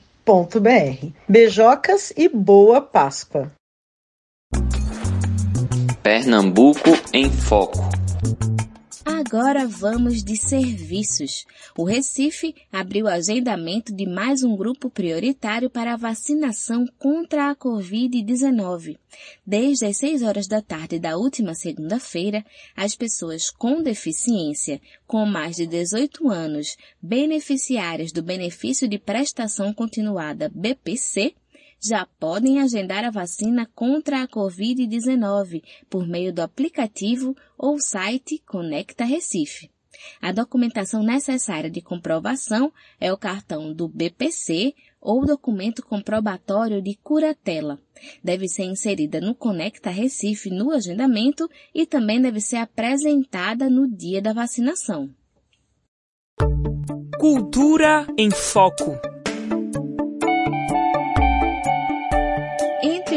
[1.27, 3.51] Beijocas e boa Páscoa!
[6.03, 7.89] Pernambuco em Foco.
[9.31, 11.45] Agora vamos de serviços.
[11.77, 17.55] O Recife abriu o agendamento de mais um grupo prioritário para a vacinação contra a
[17.55, 18.97] Covid-19.
[19.47, 22.43] Desde as 6 horas da tarde da última segunda-feira,
[22.75, 30.51] as pessoas com deficiência, com mais de 18 anos, beneficiárias do benefício de prestação continuada
[30.55, 31.35] BPC,
[31.81, 39.05] já podem agendar a vacina contra a Covid-19 por meio do aplicativo ou site Conecta
[39.05, 39.71] Recife.
[40.21, 47.79] A documentação necessária de comprovação é o cartão do BPC ou documento comprobatório de curatela.
[48.23, 54.21] Deve ser inserida no Conecta Recife no agendamento e também deve ser apresentada no dia
[54.21, 55.11] da vacinação.
[57.19, 59.18] Cultura em Foco.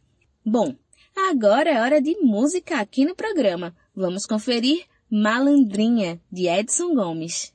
[0.45, 0.75] Bom,
[1.29, 3.75] agora é hora de música aqui no programa.
[3.95, 7.52] Vamos conferir Malandrinha, de Edson Gomes.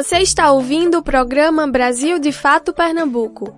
[0.00, 3.52] Você está ouvindo o programa Brasil de Fato Pernambuco.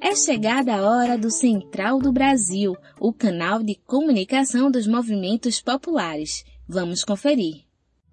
[0.00, 6.42] É chegada a hora do Central do Brasil, o canal de comunicação dos movimentos populares.
[6.66, 7.64] Vamos conferir.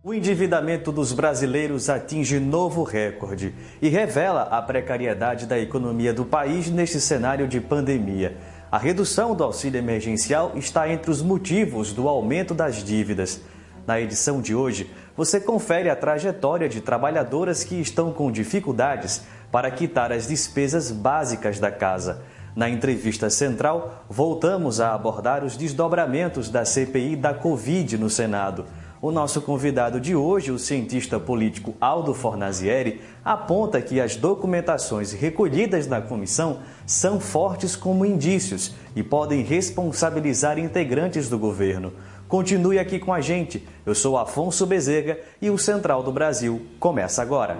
[0.03, 6.69] O endividamento dos brasileiros atinge novo recorde e revela a precariedade da economia do país
[6.69, 8.35] neste cenário de pandemia.
[8.69, 13.39] A redução do auxílio emergencial está entre os motivos do aumento das dívidas.
[13.85, 19.71] Na edição de hoje, você confere a trajetória de trabalhadoras que estão com dificuldades para
[19.71, 22.21] quitar as despesas básicas da casa.
[22.55, 28.65] Na entrevista central, voltamos a abordar os desdobramentos da CPI da Covid no Senado.
[29.01, 35.87] O nosso convidado de hoje, o cientista político Aldo Fornazieri, aponta que as documentações recolhidas
[35.87, 41.93] na comissão são fortes como indícios e podem responsabilizar integrantes do governo.
[42.31, 43.67] Continue aqui com a gente.
[43.85, 47.57] Eu sou Afonso Bezerra e o Central do Brasil começa agora.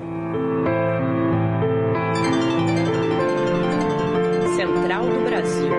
[4.55, 5.72] Central do Brasil.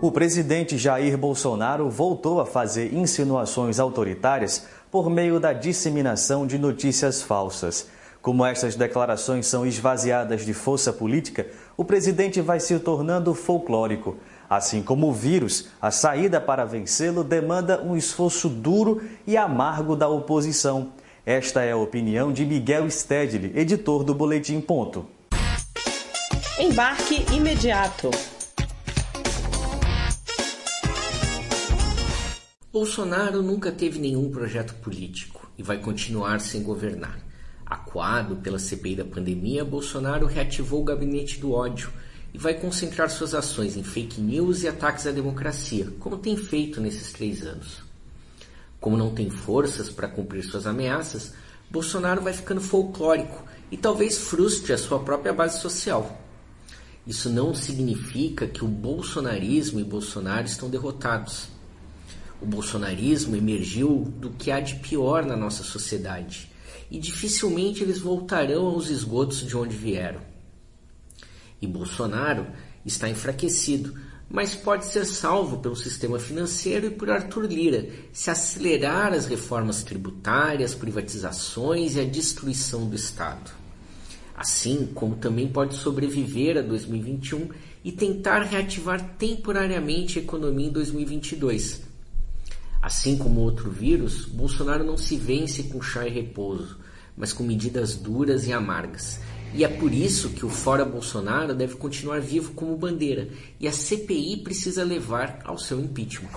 [0.00, 7.22] O presidente Jair Bolsonaro voltou a fazer insinuações autoritárias por meio da disseminação de notícias
[7.22, 7.88] falsas.
[8.20, 11.46] Como essas declarações são esvaziadas de força política,
[11.76, 14.16] o presidente vai se tornando folclórico.
[14.54, 20.06] Assim como o vírus, a saída para vencê-lo demanda um esforço duro e amargo da
[20.06, 20.92] oposição.
[21.24, 25.06] Esta é a opinião de Miguel Stedley, editor do Boletim Ponto.
[26.60, 28.10] Embarque imediato.
[32.70, 37.18] Bolsonaro nunca teve nenhum projeto político e vai continuar sem governar.
[37.64, 41.90] Acuado pela CPI da pandemia, Bolsonaro reativou o gabinete do ódio
[42.32, 46.80] e vai concentrar suas ações em fake news e ataques à democracia, como tem feito
[46.80, 47.82] nesses três anos.
[48.80, 51.34] Como não tem forças para cumprir suas ameaças,
[51.70, 56.20] Bolsonaro vai ficando folclórico e talvez frustre a sua própria base social.
[57.06, 61.48] Isso não significa que o bolsonarismo e Bolsonaro estão derrotados.
[62.40, 66.50] O bolsonarismo emergiu do que há de pior na nossa sociedade
[66.90, 70.31] e dificilmente eles voltarão aos esgotos de onde vieram.
[71.62, 72.48] E Bolsonaro
[72.84, 73.94] está enfraquecido,
[74.28, 79.84] mas pode ser salvo pelo sistema financeiro e por Arthur Lira, se acelerar as reformas
[79.84, 83.52] tributárias, privatizações e a destruição do Estado.
[84.34, 87.50] Assim como também pode sobreviver a 2021
[87.84, 91.82] e tentar reativar temporariamente a economia em 2022.
[92.80, 96.80] Assim como outro vírus, Bolsonaro não se vence com chá e repouso,
[97.16, 99.20] mas com medidas duras e amargas
[99.54, 103.28] e é por isso que o Fora Bolsonaro deve continuar vivo como bandeira
[103.60, 106.30] e a CPI precisa levar ao seu impeachment.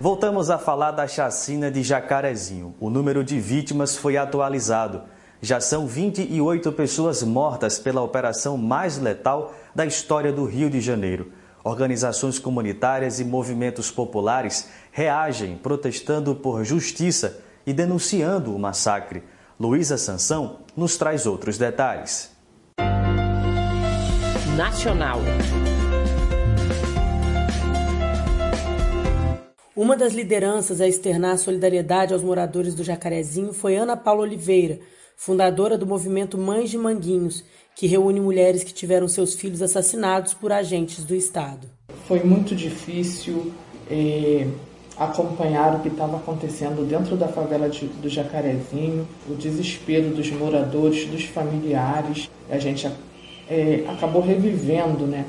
[0.00, 2.74] Voltamos a falar da chacina de Jacarezinho.
[2.80, 5.02] O número de vítimas foi atualizado.
[5.42, 11.30] Já são 28 pessoas mortas pela operação mais letal da história do Rio de Janeiro.
[11.62, 19.22] Organizações comunitárias e movimentos populares reagem protestando por justiça e denunciando o massacre.
[19.60, 22.31] Luísa Sansão nos traz outros detalhes
[24.56, 25.18] nacional.
[29.74, 34.78] Uma das lideranças a externar solidariedade aos moradores do Jacarezinho foi Ana Paula Oliveira,
[35.16, 37.42] fundadora do movimento Mães de Manguinhos,
[37.74, 41.66] que reúne mulheres que tiveram seus filhos assassinados por agentes do Estado.
[42.06, 43.50] Foi muito difícil
[43.90, 44.46] é,
[44.98, 51.06] acompanhar o que estava acontecendo dentro da favela de, do Jacarezinho, o desespero dos moradores,
[51.06, 52.30] dos familiares.
[52.50, 52.86] A gente
[53.52, 55.26] é, acabou revivendo, né?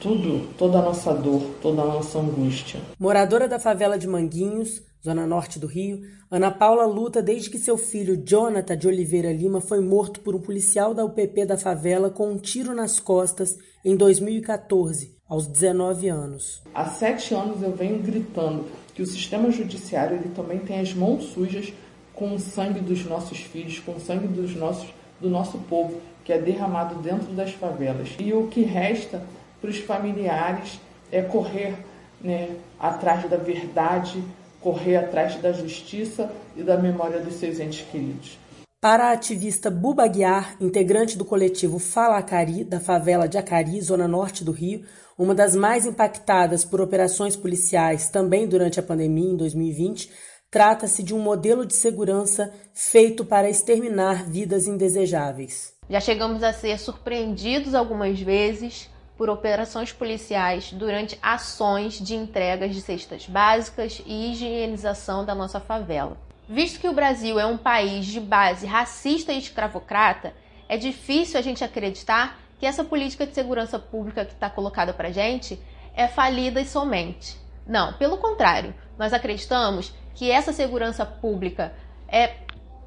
[0.00, 2.80] Tudo, toda a nossa dor, toda a nossa angústia.
[2.98, 7.78] Moradora da favela de Manguinhos, zona norte do Rio, Ana Paula luta desde que seu
[7.78, 12.32] filho Jonathan de Oliveira Lima foi morto por um policial da UPP da favela com
[12.32, 16.62] um tiro nas costas em 2014, aos 19 anos.
[16.74, 21.26] Há sete anos eu venho gritando que o sistema judiciário ele também tem as mãos
[21.26, 21.72] sujas
[22.12, 26.32] com o sangue dos nossos filhos, com o sangue dos nossos, do nosso povo que
[26.32, 28.14] é derramado dentro das favelas.
[28.18, 29.22] E o que resta
[29.60, 31.74] para os familiares é correr
[32.20, 34.22] né, atrás da verdade,
[34.60, 38.38] correr atrás da justiça e da memória dos seus entes queridos.
[38.80, 44.08] Para a ativista Buba Guiar, integrante do coletivo Fala Acari, da favela de Acari, zona
[44.08, 44.84] norte do Rio,
[45.16, 50.10] uma das mais impactadas por operações policiais também durante a pandemia em 2020,
[50.50, 55.71] trata-se de um modelo de segurança feito para exterminar vidas indesejáveis.
[55.92, 62.80] Já chegamos a ser surpreendidos algumas vezes por operações policiais durante ações de entregas de
[62.80, 66.16] cestas básicas e higienização da nossa favela.
[66.48, 70.32] Visto que o Brasil é um país de base racista e escravocrata,
[70.66, 75.10] é difícil a gente acreditar que essa política de segurança pública que está colocada para
[75.10, 75.60] gente
[75.94, 77.36] é falida e somente.
[77.66, 81.74] Não, pelo contrário, nós acreditamos que essa segurança pública
[82.08, 82.36] é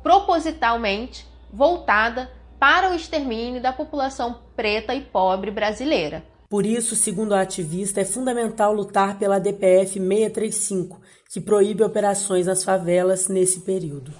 [0.01, 1.23] propositalmente
[1.53, 6.23] voltada para o extermínio da população preta e pobre brasileira.
[6.49, 12.63] Por isso, segundo a ativista, é fundamental lutar pela DPF 635, que proíbe operações nas
[12.63, 14.13] favelas nesse período.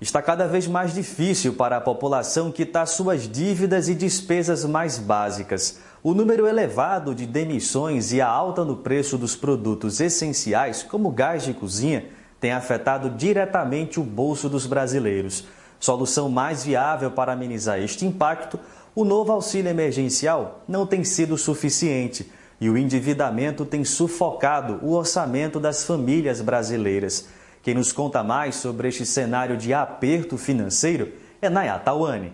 [0.00, 5.78] Está cada vez mais difícil para a população quitar suas dívidas e despesas mais básicas.
[6.02, 11.42] O número elevado de demissões e a alta no preço dos produtos essenciais, como gás
[11.42, 12.06] de cozinha,
[12.40, 15.44] tem afetado diretamente o bolso dos brasileiros.
[15.80, 18.60] Solução mais viável para amenizar este impacto,
[18.94, 25.58] o novo auxílio emergencial não tem sido suficiente e o endividamento tem sufocado o orçamento
[25.58, 27.26] das famílias brasileiras.
[27.62, 32.32] Quem nos conta mais sobre este cenário de aperto financeiro é Nayata Wani.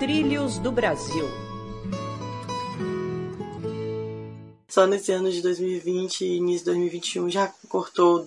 [0.00, 1.28] Trilhos do Brasil
[4.70, 8.26] Só nesse ano de 2020 e início de 2021 já cortou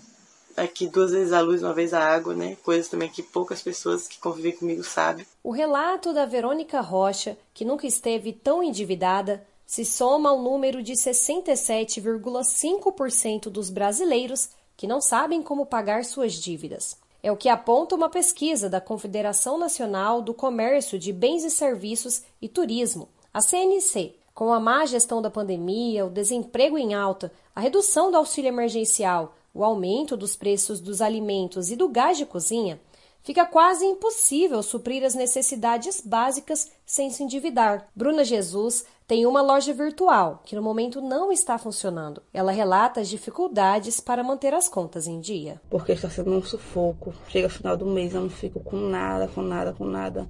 [0.57, 2.57] aqui duas vezes a luz, uma vez a água, né?
[2.63, 5.27] Coisas também que poucas pessoas que convivem comigo sabem.
[5.43, 10.93] O relato da Verônica Rocha, que nunca esteve tão endividada, se soma ao número de
[10.93, 16.95] 67,5% dos brasileiros que não sabem como pagar suas dívidas.
[17.21, 22.23] É o que aponta uma pesquisa da Confederação Nacional do Comércio de Bens e Serviços
[22.41, 24.15] e Turismo, a CNC.
[24.35, 29.33] Com a má gestão da pandemia, o desemprego em alta, a redução do auxílio emergencial,
[29.53, 32.79] o aumento dos preços dos alimentos e do gás de cozinha,
[33.21, 37.87] fica quase impossível suprir as necessidades básicas sem se endividar.
[37.95, 42.21] Bruna Jesus tem uma loja virtual que no momento não está funcionando.
[42.33, 45.61] Ela relata as dificuldades para manter as contas em dia.
[45.69, 47.13] Porque está sendo um sufoco.
[47.27, 50.27] Chega final do mês, eu não fico com nada, com nada, com nada.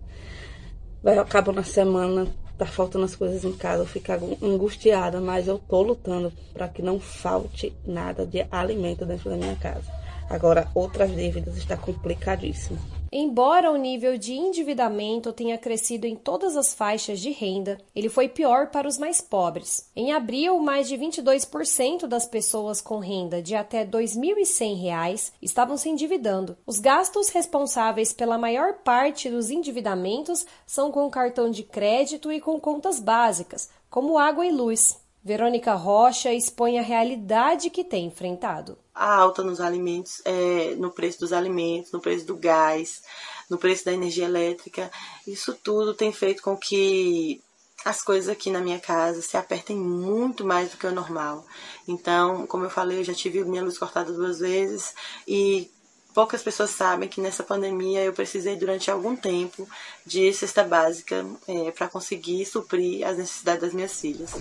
[1.01, 2.28] Vai acaba na semana,
[2.58, 6.82] tá faltando as coisas em casa, eu fico angustiada, mas eu tô lutando para que
[6.82, 9.91] não falte nada de alimento dentro da minha casa.
[10.30, 12.80] Agora, outras dívidas está complicadíssimo.
[13.16, 18.28] Embora o nível de endividamento tenha crescido em todas as faixas de renda, ele foi
[18.28, 19.88] pior para os mais pobres.
[19.95, 25.89] Em abril, mais de 22% das pessoas com renda de até R$ 2.100 estavam se
[25.89, 26.57] endividando.
[26.66, 32.59] Os gastos responsáveis pela maior parte dos endividamentos são com cartão de crédito e com
[32.59, 35.03] contas básicas, como água e luz.
[35.24, 38.78] Verônica Rocha expõe a realidade que tem enfrentado.
[38.93, 43.01] A alta nos alimentos, é, no preço dos alimentos, no preço do gás,
[43.49, 44.91] no preço da energia elétrica,
[45.26, 47.41] isso tudo tem feito com que
[47.86, 51.45] as coisas aqui na minha casa se apertem muito mais do que o normal.
[51.88, 54.93] Então, como eu falei, eu já tive minha luz cortada duas vezes
[55.26, 55.71] e
[56.13, 59.67] poucas pessoas sabem que nessa pandemia eu precisei durante algum tempo
[60.05, 64.32] de cesta básica é, para conseguir suprir as necessidades das minhas filhas.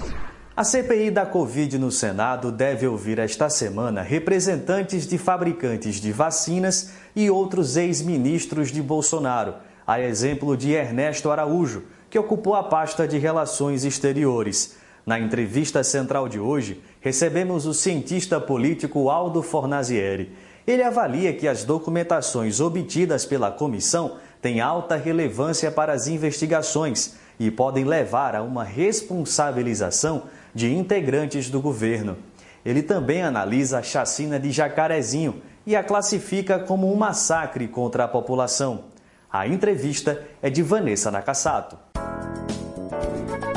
[0.54, 6.90] A CPI da Covid no Senado deve ouvir esta semana representantes de fabricantes de vacinas
[7.16, 9.54] e outros ex-ministros de Bolsonaro,
[9.86, 14.76] a exemplo de Ernesto Araújo, que ocupou a pasta de Relações Exteriores.
[15.06, 20.36] Na entrevista central de hoje, recebemos o cientista político Aldo Fornazieri.
[20.66, 27.50] Ele avalia que as documentações obtidas pela comissão têm alta relevância para as investigações e
[27.50, 30.24] podem levar a uma responsabilização
[30.54, 32.16] de integrantes do governo.
[32.64, 38.08] Ele também analisa a chacina de Jacarezinho e a classifica como um massacre contra a
[38.08, 38.84] população.
[39.30, 41.78] A entrevista é de Vanessa Nakassato.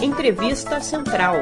[0.01, 1.35] Entrevista Central.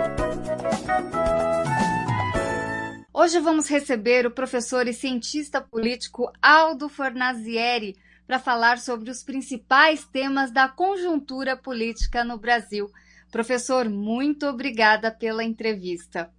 [3.13, 7.95] Hoje vamos receber o professor e cientista político Aldo Fornazieri
[8.25, 12.89] para falar sobre os principais temas da conjuntura política no Brasil
[13.33, 16.29] Professor, muito obrigada pela entrevista.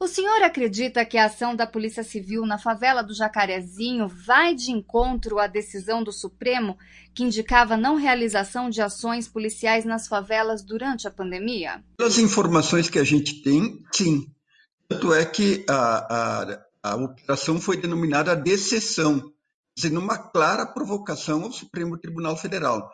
[0.00, 4.70] O senhor acredita que a ação da Polícia Civil na favela do Jacarezinho vai de
[4.70, 6.78] encontro à decisão do Supremo
[7.14, 11.84] que indicava não realização de ações policiais nas favelas durante a pandemia?
[11.98, 14.26] Pelas informações que a gente tem, sim.
[14.88, 16.54] Tanto é que a,
[16.84, 19.30] a, a operação foi denominada de exceção,
[19.78, 22.90] sendo uma clara provocação ao Supremo Tribunal Federal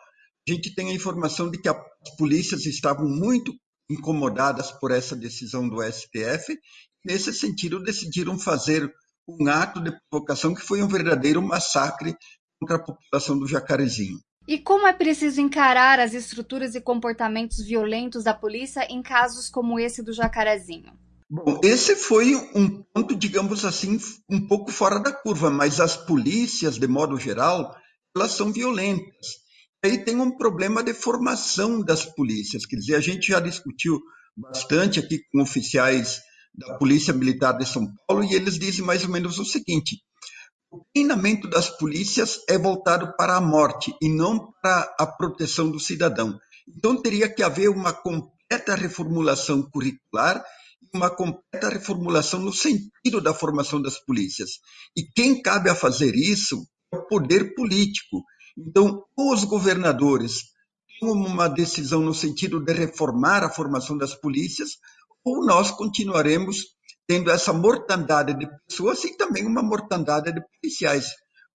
[0.47, 1.77] a gente tem a informação de que as
[2.17, 3.53] polícias estavam muito
[3.89, 6.57] incomodadas por essa decisão do STF.
[7.05, 8.91] Nesse sentido, decidiram fazer
[9.27, 12.15] um ato de provocação que foi um verdadeiro massacre
[12.59, 14.19] contra a população do Jacarezinho.
[14.47, 19.79] E como é preciso encarar as estruturas e comportamentos violentos da polícia em casos como
[19.79, 20.93] esse do Jacarezinho?
[21.29, 26.77] Bom, esse foi um ponto, digamos assim, um pouco fora da curva, mas as polícias,
[26.77, 27.73] de modo geral,
[28.15, 29.41] elas são violentas
[29.83, 32.65] aí tem um problema de formação das polícias.
[32.65, 33.99] Quer dizer, a gente já discutiu
[34.35, 36.21] bastante aqui com oficiais
[36.53, 40.01] da Polícia Militar de São Paulo e eles dizem mais ou menos o seguinte:
[40.71, 45.79] o treinamento das polícias é voltado para a morte e não para a proteção do
[45.79, 46.37] cidadão.
[46.67, 50.43] Então teria que haver uma completa reformulação curricular
[50.81, 54.51] e uma completa reformulação no sentido da formação das polícias.
[54.95, 58.23] E quem cabe a fazer isso é o poder político.
[58.57, 60.51] Então, os governadores
[60.99, 64.77] tomam uma decisão no sentido de reformar a formação das polícias,
[65.23, 66.67] ou nós continuaremos
[67.07, 71.07] tendo essa mortandade de pessoas e também uma mortandade de policiais,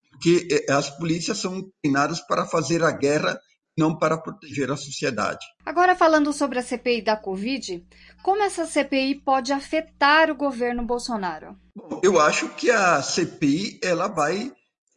[0.09, 3.37] porque eh, as polícias são treinadas para fazer a guerra
[3.77, 5.45] não para proteger a sociedade.
[5.65, 7.85] Agora falando sobre a CPI da Covid,
[8.21, 11.57] como essa CPI pode afetar o governo Bolsonaro?
[11.75, 14.51] Bom, eu acho que a CPI ela vai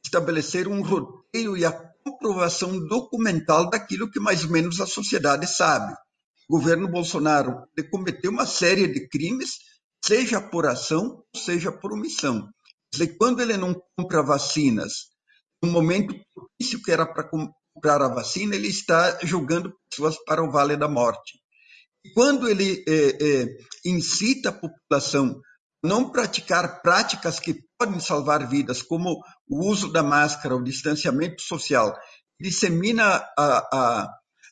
[0.05, 1.73] estabelecer um roteiro e a
[2.05, 5.95] comprovação documental daquilo que mais ou menos a sociedade sabe.
[6.49, 9.55] O governo Bolsonaro cometeu uma série de crimes,
[10.05, 12.49] seja por ação, seja por omissão.
[12.93, 15.09] Dizer, quando ele não compra vacinas,
[15.63, 20.51] no momento propício que era para comprar a vacina, ele está jogando pessoas para o
[20.51, 21.41] vale da morte.
[22.05, 23.47] E quando ele é, é,
[23.85, 25.41] incita a população
[25.85, 31.97] não praticar práticas que podem salvar vidas, como o uso da máscara, o distanciamento social,
[32.41, 34.09] dissemina a, a,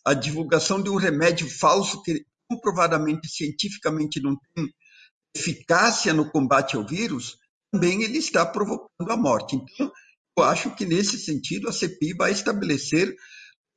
[0.07, 4.68] a divulgação de um remédio falso que comprovadamente cientificamente não tem
[5.37, 7.37] eficácia no combate ao vírus,
[7.72, 9.57] também ele está provocando a morte.
[9.57, 9.91] Então,
[10.39, 13.14] eu acho que nesse sentido a CPI vai estabelecer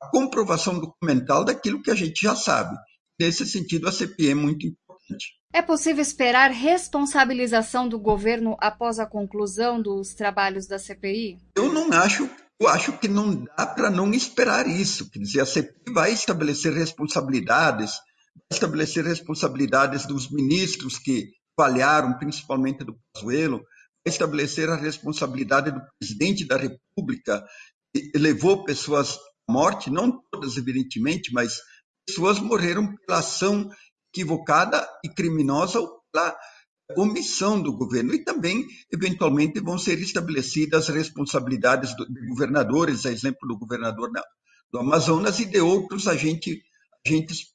[0.01, 2.75] a comprovação documental daquilo que a gente já sabe.
[3.19, 5.36] Nesse sentido, a CPI é muito importante.
[5.53, 11.39] É possível esperar responsabilização do governo após a conclusão dos trabalhos da CPI?
[11.55, 12.29] Eu não acho,
[12.59, 15.09] eu acho que não dá para não esperar isso.
[15.09, 17.91] Quer dizer, a CPI vai estabelecer responsabilidades,
[18.35, 23.63] vai estabelecer responsabilidades dos ministros que falharam, principalmente do Pazuello,
[24.05, 27.43] estabelecer a responsabilidade do presidente da República,
[27.93, 29.17] que levou pessoas
[29.49, 31.57] à morte, não todas, evidentemente, mas
[32.07, 33.69] pessoas morreram pela ação
[34.11, 35.79] equivocada e criminosa
[36.11, 36.37] pela
[36.95, 38.13] omissão do governo.
[38.13, 44.09] E também, eventualmente, vão ser estabelecidas responsabilidades de governadores, a exemplo do governador
[44.71, 46.57] do Amazonas e de outros agentes,
[47.05, 47.53] agentes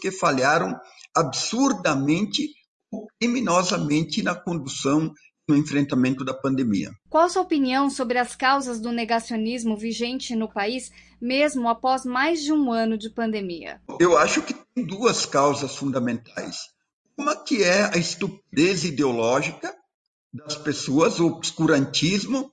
[0.00, 0.78] que falharam
[1.14, 2.48] absurdamente
[2.90, 5.12] ou criminosamente na condução
[5.48, 6.90] no enfrentamento da pandemia.
[7.08, 10.90] Qual a sua opinião sobre as causas do negacionismo vigente no país,
[11.20, 13.80] mesmo após mais de um ano de pandemia?
[14.00, 16.72] Eu acho que tem duas causas fundamentais.
[17.16, 19.74] Uma que é a estupidez ideológica
[20.32, 22.50] das pessoas, o obscurantismo,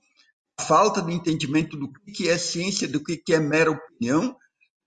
[0.56, 4.36] a falta de entendimento do que é ciência, do que é mera opinião,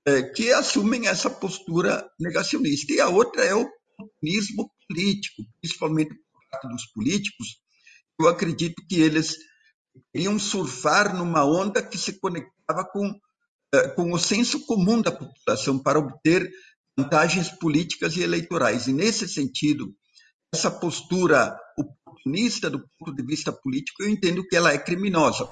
[0.05, 2.93] é, que assumem essa postura negacionista.
[2.93, 7.59] E a outra é o oportunismo político, principalmente por parte dos políticos,
[8.19, 9.37] eu acredito que eles
[10.13, 13.13] queriam surfar numa onda que se conectava com,
[13.73, 16.49] eh, com o senso comum da população para obter
[16.97, 18.87] vantagens políticas e eleitorais.
[18.87, 19.93] E, nesse sentido,
[20.53, 25.47] essa postura oportunista do ponto de vista político, eu entendo que ela é criminosa.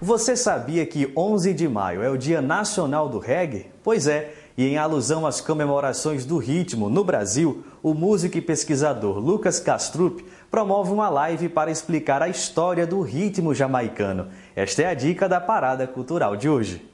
[0.00, 3.70] Você sabia que 11 de maio é o Dia Nacional do Reggae?
[3.82, 9.18] Pois é, e em alusão às comemorações do ritmo no Brasil, o músico e pesquisador
[9.18, 10.20] Lucas Castrup
[10.54, 14.28] promove uma live para explicar a história do ritmo jamaicano.
[14.54, 16.88] Esta é a dica da Parada Cultural de hoje.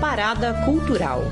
[0.00, 1.22] Parada Cultural.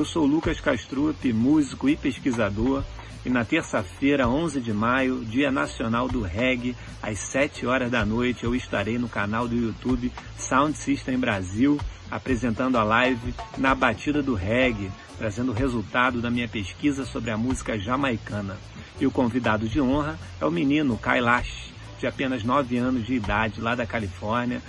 [0.00, 2.82] Eu sou Lucas Castrup, músico e pesquisador
[3.22, 8.44] e na terça-feira, 11 de maio, Dia Nacional do Reggae, às 7 horas da noite,
[8.44, 11.78] eu estarei no canal do YouTube Sound System Brasil,
[12.10, 17.36] apresentando a live Na Batida do Reggae, trazendo o resultado da minha pesquisa sobre a
[17.36, 18.56] música jamaicana.
[18.98, 23.60] E o convidado de honra é o menino Kailash, de apenas 9 anos de idade,
[23.60, 24.62] lá da Califórnia.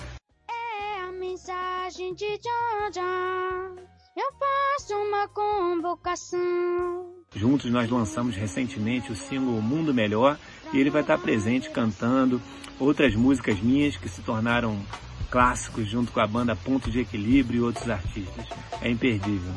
[0.49, 3.90] É a mensagem de John John.
[4.15, 7.15] Eu faço uma convocação.
[7.33, 10.37] Juntos nós lançamos recentemente o single Mundo Melhor
[10.73, 12.41] e ele vai estar presente cantando
[12.77, 14.77] outras músicas minhas que se tornaram
[15.29, 18.45] clássicos junto com a banda Ponto de Equilíbrio e outros artistas.
[18.81, 19.53] É imperdível.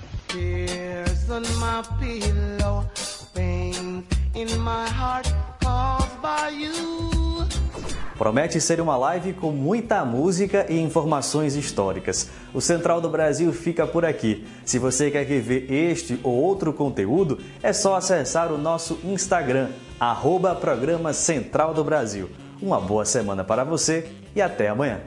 [8.16, 12.30] Promete ser uma live com muita música e informações históricas.
[12.52, 14.46] O Central do Brasil fica por aqui.
[14.64, 20.54] Se você quer ver este ou outro conteúdo, é só acessar o nosso Instagram, arroba
[20.54, 22.30] Programa Central do Brasil.
[22.62, 25.00] Uma boa semana para você e até amanhã.